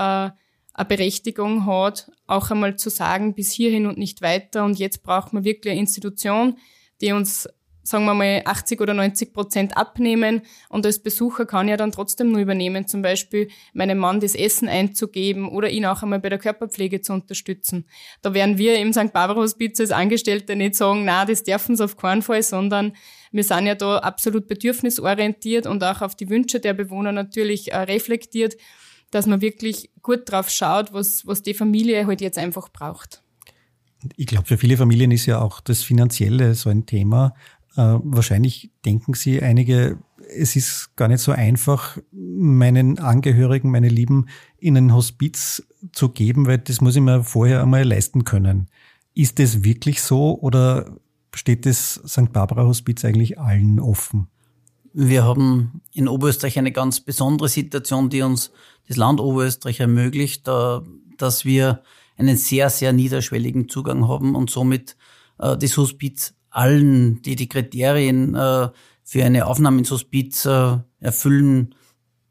eine 0.74 0.86
Berechtigung 0.88 1.66
hat, 1.66 2.12
auch 2.26 2.50
einmal 2.50 2.76
zu 2.78 2.90
sagen, 2.90 3.36
bis 3.36 3.52
hierhin 3.52 3.86
und 3.86 3.98
nicht 3.98 4.22
weiter. 4.22 4.66
Und 4.66 4.80
jetzt 4.80 5.04
braucht 5.04 5.34
man 5.34 5.44
wirklich 5.44 5.72
eine 5.72 5.82
Institution, 5.82 6.58
die 7.00 7.12
uns 7.12 7.48
sagen 7.84 8.06
wir 8.06 8.14
mal, 8.14 8.42
80 8.46 8.80
oder 8.82 8.94
90 8.94 9.34
Prozent 9.34 9.78
abnehmen 9.78 10.42
und 10.70 10.86
als 10.86 11.00
Besucher 11.00 11.46
kann 11.46 11.68
ich 11.68 11.72
ja 11.72 11.78
dann 11.78 11.92
trotzdem 11.92 12.32
nur 12.32 12.40
übernehmen, 12.40 12.88
zum 12.88 13.02
Beispiel 13.02 13.50
meinem 13.74 13.98
Mann 13.98 14.20
das 14.20 14.36
Essen 14.36 14.70
einzugeben 14.70 15.50
oder 15.50 15.70
ihn 15.70 15.86
auch 15.86 16.02
einmal 16.02 16.20
bei 16.20 16.30
der 16.30 16.40
Körperpflege 16.40 17.02
zu 17.02 17.14
unterstützen. 17.14 17.86
Da 18.22 18.34
werden 18.34 18.58
wir 18.58 18.80
im 18.80 18.94
St. 18.94 19.12
Barbara 19.12 19.42
Hospiz 19.42 19.80
als 19.80 19.92
Angestellte 19.92 20.56
nicht 20.56 20.76
sagen, 20.76 21.04
na, 21.06 21.26
das 21.26 21.44
dürfen 21.44 21.76
sie 21.76 21.84
auf 21.84 21.98
keinen 21.98 22.22
Fall, 22.22 22.42
sondern 22.42 22.94
wir 23.32 23.44
sind 23.44 23.66
ja 23.66 23.76
da 23.76 23.98
absolut 23.98 24.48
bedürfnisorientiert 24.48 25.68
und 25.68 25.84
auch 25.84 26.02
auf 26.02 26.16
die 26.16 26.30
Wünsche 26.30 26.60
der 26.60 26.74
Bewohner 26.74 27.12
natürlich 27.12 27.74
äh, 27.74 27.78
reflektiert, 27.78 28.56
dass 29.12 29.26
man 29.26 29.42
wirklich 29.42 29.92
gut 30.02 30.32
drauf 30.32 30.50
schaut, 30.50 30.94
was, 30.94 31.28
was 31.28 31.44
die 31.44 31.54
Familie 31.54 32.08
halt 32.08 32.22
jetzt 32.22 32.38
einfach 32.38 32.70
braucht. 32.70 33.24
Ich 34.18 34.26
glaube, 34.26 34.46
für 34.46 34.58
viele 34.58 34.78
Familien 34.78 35.12
ist 35.12 35.26
ja 35.26 35.42
auch 35.42 35.62
das 35.62 35.82
Finanzielle 35.82 36.56
so 36.56 36.70
ein 36.70 36.86
Thema. 36.86 37.34
Äh, 37.76 38.00
wahrscheinlich 38.04 38.72
denken 38.86 39.14
Sie 39.14 39.42
einige, 39.42 39.98
es 40.36 40.56
ist 40.56 40.96
gar 40.96 41.08
nicht 41.08 41.22
so 41.22 41.32
einfach, 41.32 41.98
meinen 42.12 43.00
Angehörigen, 43.00 43.72
meine 43.72 43.90
Lieben 43.90 44.28
in 44.58 44.78
ein 44.78 44.94
Hospiz 44.94 45.64
zu 45.92 46.10
geben, 46.10 46.46
weil 46.46 46.60
das 46.60 46.82
muss 46.82 46.96
ich 46.96 47.02
mir 47.02 47.24
vorher 47.24 47.62
einmal 47.62 47.84
leisten 47.84 48.24
können. 48.24 48.70
Ist 49.14 49.40
das 49.40 49.64
wirklich 49.64 50.02
so 50.02 50.40
oder 50.40 50.98
steht 51.34 51.66
das 51.66 52.02
St. 52.08 52.32
Barbara 52.32 52.64
Hospiz 52.64 53.04
eigentlich 53.06 53.40
allen 53.40 53.80
offen? 53.80 54.28
Wir 54.94 55.24
haben 55.24 55.82
in 55.92 56.08
Oberösterreich 56.08 56.60
eine 56.60 56.72
ganz 56.72 57.00
besondere 57.00 57.50
Situation, 57.50 58.10
die 58.10 58.22
uns 58.22 58.52
das 58.88 58.98
Land 58.98 59.20
Oberösterreich 59.20 59.80
ermöglicht, 59.80 60.48
dass 61.18 61.46
wir 61.46 61.82
einen 62.18 62.38
sehr, 62.38 62.70
sehr 62.70 62.94
niederschwelligen 62.94 63.70
Zugang 63.70 64.08
haben 64.08 64.36
und 64.36 64.52
somit 64.52 64.96
äh, 65.40 65.58
das 65.58 65.78
Hospiz 65.78 66.36
allen, 66.56 67.22
die 67.22 67.36
die 67.36 67.50
Kriterien 67.50 68.36
äh, 68.36 68.70
für 69.04 69.24
eine 69.24 69.48
Aufnahme 69.48 69.80
ins 69.80 69.92
Hospiz 69.92 70.46
äh, 70.46 70.78
erfüllen, 71.00 71.76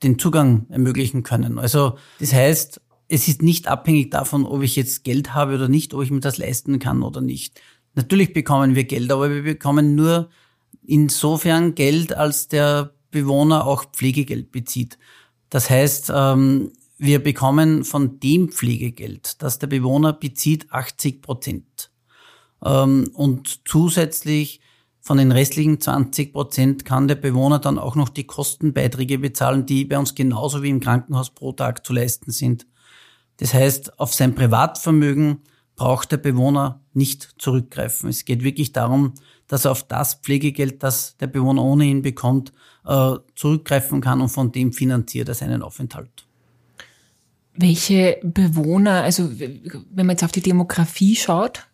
den 0.02 0.18
Zugang 0.18 0.66
ermöglichen 0.68 1.22
können. 1.22 1.58
Also 1.58 1.96
das 2.18 2.32
heißt, 2.32 2.80
es 3.08 3.28
ist 3.28 3.42
nicht 3.42 3.68
abhängig 3.68 4.10
davon, 4.10 4.46
ob 4.46 4.62
ich 4.62 4.74
jetzt 4.76 5.04
Geld 5.04 5.34
habe 5.34 5.54
oder 5.54 5.68
nicht, 5.68 5.92
ob 5.94 6.02
ich 6.02 6.10
mir 6.10 6.20
das 6.20 6.38
leisten 6.38 6.78
kann 6.78 7.02
oder 7.02 7.20
nicht. 7.20 7.60
Natürlich 7.94 8.32
bekommen 8.32 8.74
wir 8.74 8.84
Geld, 8.84 9.12
aber 9.12 9.30
wir 9.30 9.42
bekommen 9.42 9.94
nur 9.94 10.30
insofern 10.86 11.74
Geld, 11.74 12.16
als 12.16 12.48
der 12.48 12.94
Bewohner 13.10 13.66
auch 13.66 13.84
Pflegegeld 13.92 14.50
bezieht. 14.50 14.98
Das 15.50 15.68
heißt, 15.68 16.10
ähm, 16.14 16.72
wir 16.96 17.22
bekommen 17.22 17.84
von 17.84 18.18
dem 18.20 18.48
Pflegegeld, 18.48 19.42
das 19.42 19.58
der 19.58 19.66
Bewohner 19.66 20.12
bezieht, 20.14 20.72
80 20.72 21.20
Prozent. 21.20 21.91
Ähm, 22.64 23.10
und 23.14 23.60
zusätzlich 23.64 24.60
von 25.00 25.18
den 25.18 25.32
restlichen 25.32 25.80
20 25.80 26.32
Prozent 26.32 26.84
kann 26.84 27.08
der 27.08 27.16
Bewohner 27.16 27.58
dann 27.58 27.78
auch 27.78 27.96
noch 27.96 28.08
die 28.08 28.24
Kostenbeiträge 28.24 29.18
bezahlen, 29.18 29.66
die 29.66 29.84
bei 29.84 29.98
uns 29.98 30.14
genauso 30.14 30.62
wie 30.62 30.70
im 30.70 30.80
Krankenhaus 30.80 31.30
pro 31.30 31.52
Tag 31.52 31.84
zu 31.84 31.92
leisten 31.92 32.30
sind. 32.30 32.66
Das 33.38 33.52
heißt, 33.52 33.98
auf 33.98 34.14
sein 34.14 34.36
Privatvermögen 34.36 35.40
braucht 35.74 36.12
der 36.12 36.18
Bewohner 36.18 36.80
nicht 36.92 37.34
zurückgreifen. 37.38 38.10
Es 38.10 38.24
geht 38.24 38.44
wirklich 38.44 38.72
darum, 38.72 39.14
dass 39.48 39.64
er 39.64 39.72
auf 39.72 39.82
das 39.82 40.14
Pflegegeld, 40.14 40.82
das 40.84 41.16
der 41.16 41.26
Bewohner 41.26 41.64
ohnehin 41.64 42.02
bekommt, 42.02 42.52
äh, 42.86 43.16
zurückgreifen 43.34 44.00
kann 44.00 44.20
und 44.20 44.28
von 44.28 44.52
dem 44.52 44.72
finanziert 44.72 45.28
er 45.28 45.34
seinen 45.34 45.62
Aufenthalt. 45.62 46.26
Welche 47.54 48.18
Bewohner, 48.22 49.02
also 49.02 49.28
wenn 49.38 50.06
man 50.06 50.10
jetzt 50.10 50.24
auf 50.24 50.32
die 50.32 50.40
Demografie 50.40 51.16
schaut, 51.16 51.66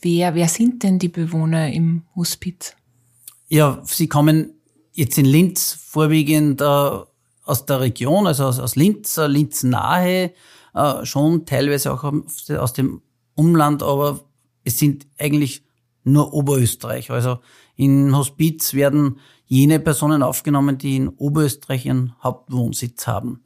wer, 0.00 0.34
wer 0.34 0.48
sind 0.48 0.82
denn 0.82 0.98
die 0.98 1.08
Bewohner 1.08 1.72
im 1.72 2.02
Hospiz? 2.14 2.74
Ja, 3.48 3.80
sie 3.84 4.08
kommen 4.08 4.54
jetzt 4.92 5.18
in 5.18 5.26
Linz 5.26 5.72
vorwiegend 5.72 6.60
äh, 6.60 6.64
aus 6.64 7.66
der 7.66 7.80
Region, 7.80 8.26
also 8.26 8.44
aus, 8.44 8.58
aus 8.58 8.76
Linz, 8.76 9.16
äh, 9.18 9.26
Linz 9.26 9.62
nahe, 9.62 10.32
äh, 10.74 11.04
schon 11.04 11.46
teilweise 11.46 11.92
auch 11.92 12.04
aus 12.04 12.72
dem 12.72 13.02
Umland, 13.34 13.82
aber 13.82 14.20
es 14.64 14.78
sind 14.78 15.06
eigentlich 15.18 15.64
nur 16.02 16.32
Oberösterreich. 16.32 17.10
Also 17.10 17.38
in 17.76 18.16
Hospiz 18.16 18.74
werden 18.74 19.20
jene 19.46 19.78
Personen 19.78 20.22
aufgenommen, 20.22 20.78
die 20.78 20.96
in 20.96 21.08
Oberösterreich 21.08 21.86
ihren 21.86 22.14
Hauptwohnsitz 22.22 23.06
haben. 23.06 23.42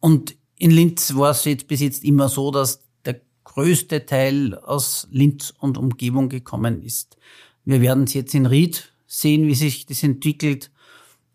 Und 0.00 0.36
in 0.56 0.70
Linz 0.70 1.14
war 1.16 1.30
es 1.30 1.44
jetzt 1.44 1.66
bis 1.66 1.80
jetzt 1.80 2.04
immer 2.04 2.28
so, 2.28 2.50
dass 2.50 2.80
größte 3.44 4.06
Teil 4.06 4.54
aus 4.54 5.08
Linz 5.10 5.52
und 5.58 5.78
Umgebung 5.78 6.28
gekommen 6.28 6.82
ist. 6.82 7.16
Wir 7.64 7.80
werden 7.80 8.04
es 8.04 8.14
jetzt 8.14 8.34
in 8.34 8.46
Ried 8.46 8.92
sehen, 9.06 9.46
wie 9.46 9.54
sich 9.54 9.86
das 9.86 10.02
entwickelt. 10.02 10.70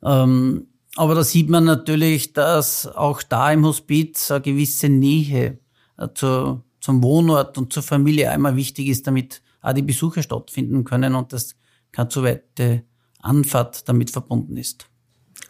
Ähm, 0.04 0.68
aber 0.96 1.16
da 1.16 1.24
sieht 1.24 1.50
man 1.50 1.64
natürlich, 1.64 2.34
dass 2.34 2.88
auch 2.88 3.22
da 3.22 3.52
im 3.52 3.66
Hospiz 3.66 4.32
eine 4.32 4.42
gewisse 4.42 4.90
Nähe 4.90 5.60
äh, 5.98 6.08
zur, 6.14 6.64
zum 6.82 7.04
Wohnort 7.04 7.58
und 7.58 7.72
zur 7.72 7.84
Familie 7.84 8.32
einmal 8.32 8.56
wichtig 8.56 8.88
ist, 8.88 9.06
damit 9.06 9.42
auch 9.62 9.74
die 9.74 9.84
Besuche 9.84 10.24
stattfinden 10.24 10.84
können 10.84 11.16
und 11.16 11.34
das 11.34 11.56
keine 11.92 12.10
zu 12.10 12.24
weite 12.24 12.84
Anfahrt 13.20 13.88
damit 13.88 14.10
verbunden 14.10 14.58
ist. 14.58 14.88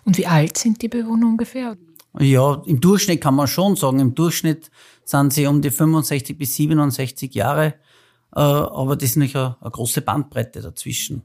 Und 0.04 0.18
wie 0.18 0.28
alt 0.28 0.58
sind 0.58 0.82
die 0.82 0.88
Bewohner 0.88 1.28
ungefähr? 1.28 1.78
Ja, 2.20 2.62
im 2.66 2.82
Durchschnitt 2.82 3.22
kann 3.22 3.36
man 3.36 3.48
schon 3.48 3.76
sagen, 3.76 4.00
im 4.00 4.16
Durchschnitt 4.16 4.72
sind 5.04 5.34
sie 5.34 5.48
um 5.48 5.62
die 5.62 5.70
65 5.70 6.38
bis 6.38 6.56
67 6.56 7.34
Jahre, 7.34 7.76
äh, 8.36 8.40
aber 8.40 8.96
das 8.96 9.12
ist 9.12 9.18
nicht 9.18 9.36
eine, 9.36 9.58
eine 9.62 9.72
große 9.72 10.02
Bandbreite 10.02 10.62
dazwischen. 10.62 11.24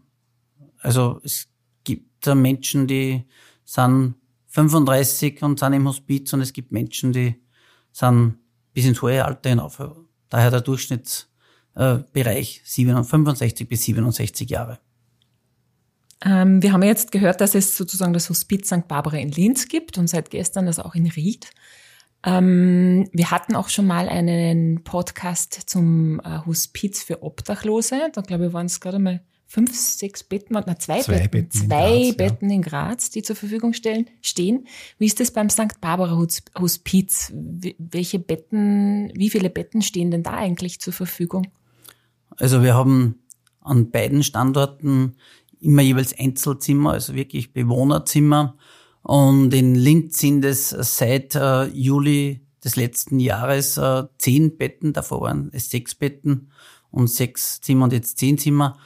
Also 0.81 1.21
es 1.25 1.49
gibt 1.85 2.27
Menschen, 2.27 2.87
die 2.87 3.25
sind 3.65 4.17
35 4.49 5.43
und 5.43 5.59
sind 5.59 5.73
im 5.73 5.89
Hospiz 5.89 6.33
und 6.33 6.43
es 6.43 6.53
gibt 6.53 6.73
Menschen, 6.73 7.13
die 7.13 7.37
sind 7.93 8.39
bis 8.75 8.85
ins 8.85 9.01
hohe 9.01 9.25
Alter 9.25 9.51
hinauf. 9.51 9.81
Daher 10.29 10.51
der 10.51 10.61
Durchschnittsbereich 10.61 12.63
65 12.65 13.69
bis 13.69 13.85
67 13.85 14.51
Jahre. 14.51 14.79
Ähm, 16.25 16.63
wir 16.63 16.73
haben 16.73 16.83
jetzt 16.83 17.13
gehört, 17.13 17.41
dass 17.41 17.55
es 17.55 17.77
sozusagen 17.77 18.13
das 18.13 18.31
Hospiz 18.31 18.67
St. 18.67 18.87
Barbara 18.87 19.17
in 19.17 19.31
Linz 19.31 19.69
gibt 19.69 19.99
und 19.99 20.07
seit 20.09 20.31
gestern 20.31 20.67
das 20.67 20.79
auch 20.79 20.95
in 20.95 21.07
Ried. 21.07 21.51
Ähm, 22.25 23.09
wir 23.13 23.31
hatten 23.33 23.57
auch 23.57 23.69
schon 23.69 23.87
mal 23.87 24.09
einen 24.09 24.85
Podcast 24.85 25.55
zum 25.67 26.21
äh, 26.21 26.39
Hospiz 26.47 27.03
für 27.03 27.23
Obdachlose. 27.23 28.11
Da 28.13 28.21
glaube 28.21 28.47
ich 28.47 28.53
waren 28.53 28.67
es 28.67 28.81
gerade 28.81 29.01
mal 29.01 29.23
fünf, 29.47 29.77
sechs 29.77 30.23
Betten, 30.23 30.55
na, 30.55 30.79
zwei, 30.79 31.01
zwei 31.01 31.27
Betten, 31.27 31.31
Betten 31.31 31.69
zwei 31.69 31.97
in 31.97 32.03
Graz, 32.05 32.17
Betten 32.17 32.49
ja. 32.49 32.57
in 32.57 32.63
Graz, 32.63 33.11
die 33.11 33.23
zur 33.23 33.37
Verfügung 33.37 33.73
stellen, 33.73 34.09
stehen. 34.23 34.67
Wie 34.99 35.07
ist 35.07 35.19
das 35.19 35.33
beim 35.33 35.51
St. 35.51 35.81
Barbara 35.81 36.17
Hospiz? 36.59 37.33
Welche 37.35 38.19
Betten, 38.21 39.13
wie 39.15 39.29
viele 39.29 39.51
Betten 39.51 39.83
stehen 39.83 40.11
denn 40.13 40.23
da 40.23 40.35
eigentlich 40.35 40.81
zur 40.81 40.93
Verfügung? 40.93 41.49
Also 42.37 42.63
wir 42.63 42.75
haben 42.75 43.19
an 43.61 43.91
beiden 43.91 44.23
Standorten 44.23 45.17
immer 45.63 45.83
jeweils 45.83 46.19
Einzelzimmer, 46.19 46.93
also 46.93 47.15
wirklich 47.15 47.53
Bewohnerzimmer. 47.53 48.57
Und 49.03 49.53
in 49.55 49.75
Linz 49.75 50.19
sind 50.19 50.45
es 50.45 50.71
seit 50.71 51.35
äh, 51.35 51.65
Juli 51.67 52.41
des 52.65 52.77
letzten 52.77 53.19
Jahres 53.19 53.77
äh, 53.77 54.05
zehn 54.19 54.57
Betten, 54.57 54.93
davor 54.93 55.23
waren 55.23 55.51
es 55.53 55.71
sechs 55.71 55.95
Betten 55.95 56.51
und 56.91 57.09
sechs 57.09 57.61
Zimmer 57.61 57.85
und 57.85 57.93
jetzt 57.93 58.19
zehn 58.19 58.39
Zimmer. 58.39 58.79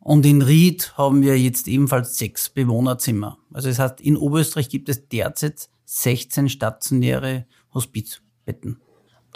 Und 0.00 0.26
in 0.26 0.42
Ried 0.42 0.92
haben 0.98 1.22
wir 1.22 1.38
jetzt 1.38 1.66
ebenfalls 1.66 2.18
sechs 2.18 2.50
Bewohnerzimmer. 2.50 3.38
Also 3.52 3.68
das 3.68 3.78
heißt, 3.78 4.02
in 4.02 4.18
Oberösterreich 4.18 4.68
gibt 4.68 4.90
es 4.90 5.08
derzeit 5.08 5.70
16 5.86 6.50
stationäre 6.50 7.46
Hospizbetten. 7.72 8.80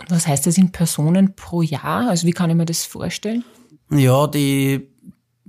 Was 0.08 0.26
heißt 0.26 0.46
das 0.46 0.58
in 0.58 0.70
Personen 0.70 1.34
pro 1.34 1.62
Jahr? 1.62 2.08
Also 2.10 2.26
wie 2.26 2.32
kann 2.32 2.50
ich 2.50 2.56
mir 2.56 2.66
das 2.66 2.84
vorstellen? 2.84 3.44
Ja, 3.90 4.26
die 4.26 4.88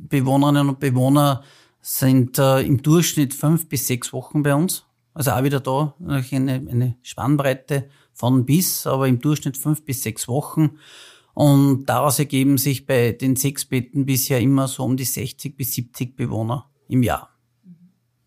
Bewohnerinnen 0.08 0.70
und 0.70 0.80
Bewohner 0.80 1.44
sind 1.82 2.38
äh, 2.40 2.62
im 2.62 2.82
Durchschnitt 2.82 3.34
fünf 3.34 3.68
bis 3.68 3.88
sechs 3.88 4.14
Wochen 4.14 4.44
bei 4.44 4.56
uns. 4.56 4.86
Also 5.14 5.32
auch 5.32 5.44
wieder 5.44 5.60
da 5.60 5.96
eine, 6.06 6.24
eine 6.32 6.96
Spannbreite 7.02 7.90
von 8.14 8.46
bis, 8.46 8.88
aber 8.88 9.08
im 9.08 9.20
Durchschnitt 9.20 9.58
fünf 9.58 9.84
bis 9.84 10.04
sechs 10.04 10.28
Wochen. 10.28 10.78
Und 11.34 11.86
daraus 11.86 12.20
ergeben 12.20 12.58
sich 12.58 12.86
bei 12.86 13.12
den 13.12 13.36
sechs 13.36 13.66
Betten 13.66 14.06
bisher 14.06 14.40
immer 14.40 14.68
so 14.68 14.84
um 14.84 14.98
die 14.98 15.06
60 15.06 15.56
bis 15.56 15.74
70 15.74 16.16
Bewohner 16.16 16.70
im 16.88 17.04
Jahr. 17.04 17.30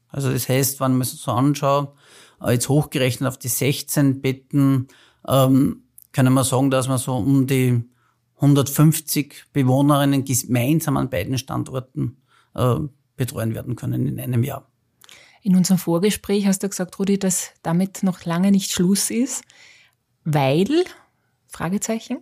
Also 0.08 0.30
das 0.30 0.48
heißt, 0.48 0.80
wenn 0.80 0.92
man 0.92 1.02
es 1.02 1.12
so 1.12 1.32
anschaut, 1.32 1.94
äh, 2.42 2.52
jetzt 2.52 2.68
hochgerechnet 2.68 3.28
auf 3.28 3.38
die 3.38 3.48
16 3.48 4.20
Betten, 4.20 4.88
ähm, 5.26 5.84
können 6.12 6.34
wir 6.34 6.44
sagen, 6.44 6.70
dass 6.70 6.88
man 6.88 6.98
so 6.98 7.16
um 7.16 7.46
die 7.46 7.82
150 8.42 9.46
Bewohnerinnen 9.52 10.24
gemeinsam 10.24 10.96
an 10.96 11.08
beiden 11.08 11.38
Standorten 11.38 12.18
äh, 12.54 12.76
betreuen 13.16 13.54
werden 13.54 13.76
können 13.76 14.06
in 14.06 14.20
einem 14.20 14.42
Jahr. 14.42 14.68
In 15.42 15.56
unserem 15.56 15.78
Vorgespräch 15.78 16.46
hast 16.46 16.62
du 16.62 16.68
gesagt, 16.68 16.98
Rudi, 16.98 17.18
dass 17.18 17.50
damit 17.62 18.02
noch 18.02 18.24
lange 18.24 18.50
nicht 18.50 18.70
Schluss 18.70 19.10
ist, 19.10 19.42
weil, 20.24 20.84
Fragezeichen? 21.48 22.18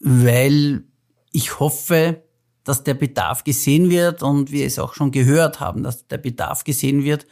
Weil 0.00 0.84
ich 1.32 1.60
hoffe, 1.60 2.22
dass 2.64 2.82
der 2.82 2.94
Bedarf 2.94 3.44
gesehen 3.44 3.90
wird 3.90 4.22
und 4.22 4.50
wir 4.50 4.66
es 4.66 4.78
auch 4.78 4.94
schon 4.94 5.12
gehört 5.12 5.60
haben, 5.60 5.82
dass 5.82 6.06
der 6.08 6.18
Bedarf 6.18 6.64
gesehen 6.64 7.04
wird 7.04 7.26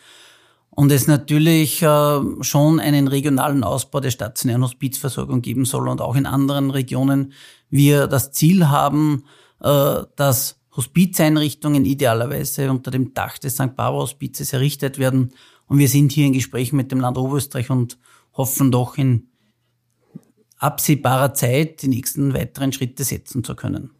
und 0.74 0.90
es 0.90 1.06
natürlich 1.06 1.82
äh, 1.82 2.20
schon 2.40 2.80
einen 2.80 3.06
regionalen 3.06 3.62
Ausbau 3.62 4.00
der 4.00 4.10
stationären 4.10 4.62
Hospizversorgung 4.62 5.40
geben 5.40 5.64
soll 5.64 5.88
und 5.88 6.00
auch 6.00 6.16
in 6.16 6.26
anderen 6.26 6.70
Regionen 6.70 7.32
wir 7.70 8.08
das 8.08 8.32
Ziel 8.32 8.68
haben, 8.68 9.24
äh, 9.60 10.02
dass 10.16 10.60
Hospizeinrichtungen 10.76 11.84
idealerweise 11.84 12.70
unter 12.70 12.90
dem 12.90 13.14
Dach 13.14 13.38
des 13.38 13.54
St. 13.54 13.76
Barbara 13.76 14.02
Hospizes 14.02 14.52
errichtet 14.52 14.98
werden. 14.98 15.32
Und 15.66 15.78
wir 15.78 15.88
sind 15.88 16.10
hier 16.10 16.26
in 16.26 16.32
Gesprächen 16.32 16.76
mit 16.76 16.90
dem 16.90 16.98
Land 16.98 17.16
Oberösterreich 17.16 17.70
und 17.70 17.96
hoffen 18.32 18.72
doch 18.72 18.98
in 18.98 19.28
absehbarer 20.58 21.34
Zeit 21.34 21.82
die 21.82 21.88
nächsten 21.88 22.34
weiteren 22.34 22.72
Schritte 22.72 23.04
setzen 23.04 23.44
zu 23.44 23.54
können. 23.54 23.90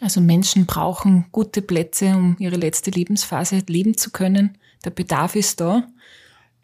Also 0.00 0.20
Menschen 0.20 0.66
brauchen 0.66 1.26
gute 1.30 1.62
Plätze, 1.62 2.16
um 2.16 2.36
ihre 2.38 2.56
letzte 2.56 2.90
Lebensphase 2.90 3.62
leben 3.68 3.96
zu 3.96 4.10
können. 4.10 4.58
Der 4.84 4.90
Bedarf 4.90 5.36
ist 5.36 5.60
da. 5.60 5.86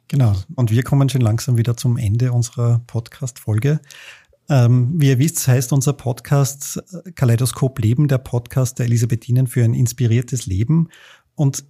Genau. 0.09 0.35
Und 0.55 0.71
wir 0.71 0.83
kommen 0.83 1.09
schon 1.09 1.21
langsam 1.21 1.57
wieder 1.57 1.77
zum 1.77 1.97
Ende 1.97 2.33
unserer 2.33 2.81
Podcast-Folge. 2.87 3.81
Ähm, 4.49 4.93
wie 4.95 5.09
ihr 5.09 5.19
wisst, 5.19 5.47
heißt 5.49 5.73
unser 5.73 5.93
Podcast 5.93 6.83
äh, 6.93 7.11
Kaleidoskop 7.13 7.79
Leben, 7.81 8.07
der 8.07 8.19
Podcast 8.19 8.79
der 8.79 8.87
Elisabethinen 8.87 9.49
für 9.49 9.65
ein 9.65 9.75
inspiriertes 9.75 10.47
Leben. 10.47 10.89
Und 11.35 11.65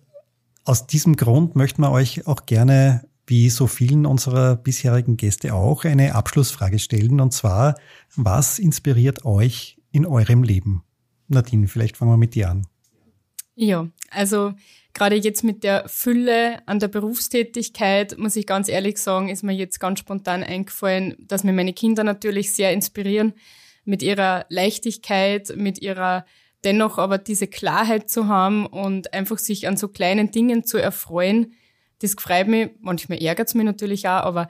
aus 0.64 0.87
diesem 0.87 1.16
Grund 1.16 1.56
möchten 1.56 1.80
wir 1.80 1.90
euch 1.90 2.26
auch 2.26 2.44
gerne, 2.44 3.09
wie 3.26 3.50
so 3.50 3.66
vielen 3.66 4.04
unserer 4.06 4.56
bisherigen 4.56 5.16
Gäste 5.16 5.54
auch, 5.54 5.85
eine 5.85 6.14
Abschlussfrage 6.14 6.78
stellen. 6.78 7.20
Und 7.20 7.32
zwar, 7.32 7.76
was 8.14 8.59
inspiriert 8.59 9.24
euch 9.24 9.78
in 9.90 10.04
eurem 10.04 10.42
Leben? 10.42 10.85
Nadine, 11.28 11.66
vielleicht 11.66 11.96
fangen 11.96 12.12
wir 12.12 12.18
mit 12.18 12.35
dir 12.35 12.50
an. 12.50 12.66
Ja, 13.54 13.88
also 14.11 14.52
gerade 14.96 15.16
jetzt 15.16 15.44
mit 15.44 15.62
der 15.62 15.88
Fülle 15.88 16.66
an 16.66 16.78
der 16.80 16.88
Berufstätigkeit, 16.88 18.16
muss 18.16 18.35
ich 18.35 18.46
ganz 18.46 18.68
ehrlich 18.68 18.96
sagen, 18.96 19.28
ist 19.28 19.44
mir 19.44 19.52
jetzt 19.52 19.78
ganz 19.78 20.00
spontan 20.00 20.42
eingefallen, 20.42 21.16
dass 21.18 21.44
mir 21.44 21.52
meine 21.52 21.74
Kinder 21.74 22.02
natürlich 22.02 22.52
sehr 22.54 22.72
inspirieren 22.72 23.35
mit 23.85 24.02
ihrer 24.02 24.46
Leichtigkeit, 24.48 25.52
mit 25.54 25.82
ihrer 25.82 26.24
dennoch 26.64 26.98
aber 26.98 27.18
diese 27.18 27.46
Klarheit 27.46 28.09
zu 28.11 28.26
haben 28.26 28.66
und 28.66 29.12
einfach 29.12 29.38
sich 29.38 29.68
an 29.68 29.76
so 29.76 29.88
kleinen 29.88 30.30
Dingen 30.30 30.64
zu 30.64 30.78
erfreuen. 30.78 31.52
Das 32.00 32.14
freut 32.18 32.48
mich, 32.48 32.70
manchmal 32.80 33.22
ärgert 33.22 33.48
es 33.48 33.54
mich 33.54 33.66
natürlich 33.66 34.09
auch, 34.09 34.24
aber 34.24 34.48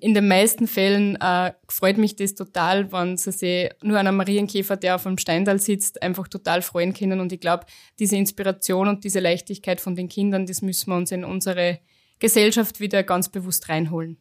in 0.00 0.14
den 0.14 0.28
meisten 0.28 0.66
Fällen 0.66 1.16
äh, 1.16 1.52
freut 1.68 1.98
mich 1.98 2.16
das 2.16 2.34
total, 2.34 2.92
wenn 2.92 3.16
sie 3.16 3.32
sich 3.32 3.70
nur 3.82 3.98
an 3.98 4.06
einem 4.06 4.16
Marienkäfer, 4.16 4.76
der 4.76 4.96
auf 4.96 5.02
dem 5.02 5.18
Steindal 5.18 5.60
sitzt, 5.60 6.02
einfach 6.02 6.28
total 6.28 6.62
freuen 6.62 6.94
können. 6.94 7.20
Und 7.20 7.32
ich 7.32 7.40
glaube, 7.40 7.66
diese 7.98 8.16
Inspiration 8.16 8.88
und 8.88 9.04
diese 9.04 9.20
Leichtigkeit 9.20 9.80
von 9.80 9.94
den 9.94 10.08
Kindern, 10.08 10.46
das 10.46 10.62
müssen 10.62 10.90
wir 10.90 10.96
uns 10.96 11.12
in 11.12 11.24
unsere 11.24 11.80
Gesellschaft 12.18 12.80
wieder 12.80 13.02
ganz 13.02 13.28
bewusst 13.28 13.68
reinholen. 13.68 14.16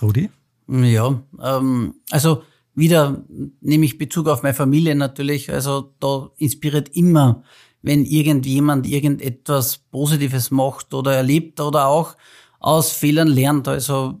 Rudi? 0.00 0.30
Ja, 0.68 1.22
ähm, 1.42 1.94
also 2.10 2.42
wieder 2.74 3.24
nehme 3.60 3.84
ich 3.84 3.98
Bezug 3.98 4.28
auf 4.28 4.42
meine 4.42 4.54
Familie 4.54 4.94
natürlich. 4.94 5.50
Also 5.50 5.94
da 6.00 6.30
inspiriert 6.36 6.90
immer, 6.90 7.42
wenn 7.82 8.04
irgendjemand 8.04 8.86
irgendetwas 8.86 9.78
Positives 9.78 10.50
macht 10.50 10.94
oder 10.94 11.14
erlebt 11.14 11.60
oder 11.60 11.86
auch 11.86 12.16
aus 12.60 12.92
Fehlern 12.92 13.28
lernt. 13.28 13.66
Also 13.66 14.20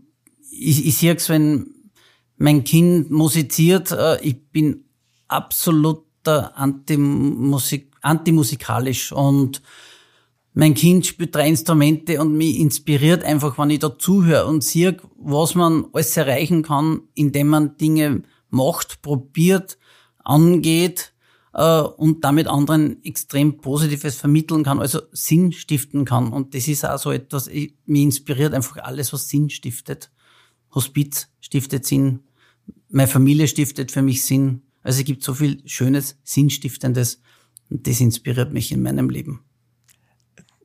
ich, 0.50 0.86
ich 0.86 0.96
sehe 0.96 1.14
es, 1.14 1.28
wenn 1.28 1.74
mein 2.36 2.64
Kind 2.64 3.10
musiziert, 3.10 3.90
äh, 3.92 4.20
ich 4.22 4.50
bin 4.50 4.84
absoluter 5.26 6.56
Antimusik, 6.56 7.92
antimusikalisch 8.00 9.12
und 9.12 9.62
mein 10.54 10.74
Kind 10.74 11.06
spielt 11.06 11.34
drei 11.34 11.48
Instrumente 11.48 12.20
und 12.20 12.36
mich 12.36 12.58
inspiriert 12.58 13.22
einfach, 13.22 13.58
wenn 13.58 13.70
ich 13.70 13.78
da 13.78 13.96
zuhöre 13.96 14.46
und 14.46 14.64
sehe, 14.64 14.96
was 15.16 15.54
man 15.54 15.86
alles 15.92 16.16
erreichen 16.16 16.62
kann, 16.62 17.02
indem 17.14 17.48
man 17.48 17.76
Dinge 17.76 18.22
macht, 18.50 19.02
probiert, 19.02 19.78
angeht 20.24 21.12
äh, 21.52 21.80
und 21.80 22.24
damit 22.24 22.48
anderen 22.48 23.02
extrem 23.04 23.58
Positives 23.58 24.16
vermitteln 24.16 24.64
kann, 24.64 24.80
also 24.80 25.00
Sinn 25.12 25.52
stiften 25.52 26.04
kann. 26.04 26.32
Und 26.32 26.54
das 26.54 26.66
ist 26.66 26.84
auch 26.84 26.98
so 26.98 27.12
etwas, 27.12 27.46
ich, 27.46 27.74
mich 27.86 28.02
inspiriert 28.02 28.54
einfach 28.54 28.78
alles, 28.78 29.12
was 29.12 29.28
Sinn 29.28 29.50
stiftet. 29.50 30.10
Hospiz 30.74 31.28
stiftet 31.40 31.86
Sinn, 31.86 32.20
meine 32.88 33.08
Familie 33.08 33.48
stiftet 33.48 33.92
für 33.92 34.02
mich 34.02 34.24
Sinn. 34.24 34.62
Also 34.82 35.00
es 35.00 35.04
gibt 35.04 35.22
so 35.22 35.34
viel 35.34 35.62
Schönes, 35.66 36.16
Sinnstiftendes 36.24 37.20
und 37.70 37.86
das 37.86 38.00
inspiriert 38.00 38.52
mich 38.52 38.72
in 38.72 38.82
meinem 38.82 39.10
Leben. 39.10 39.40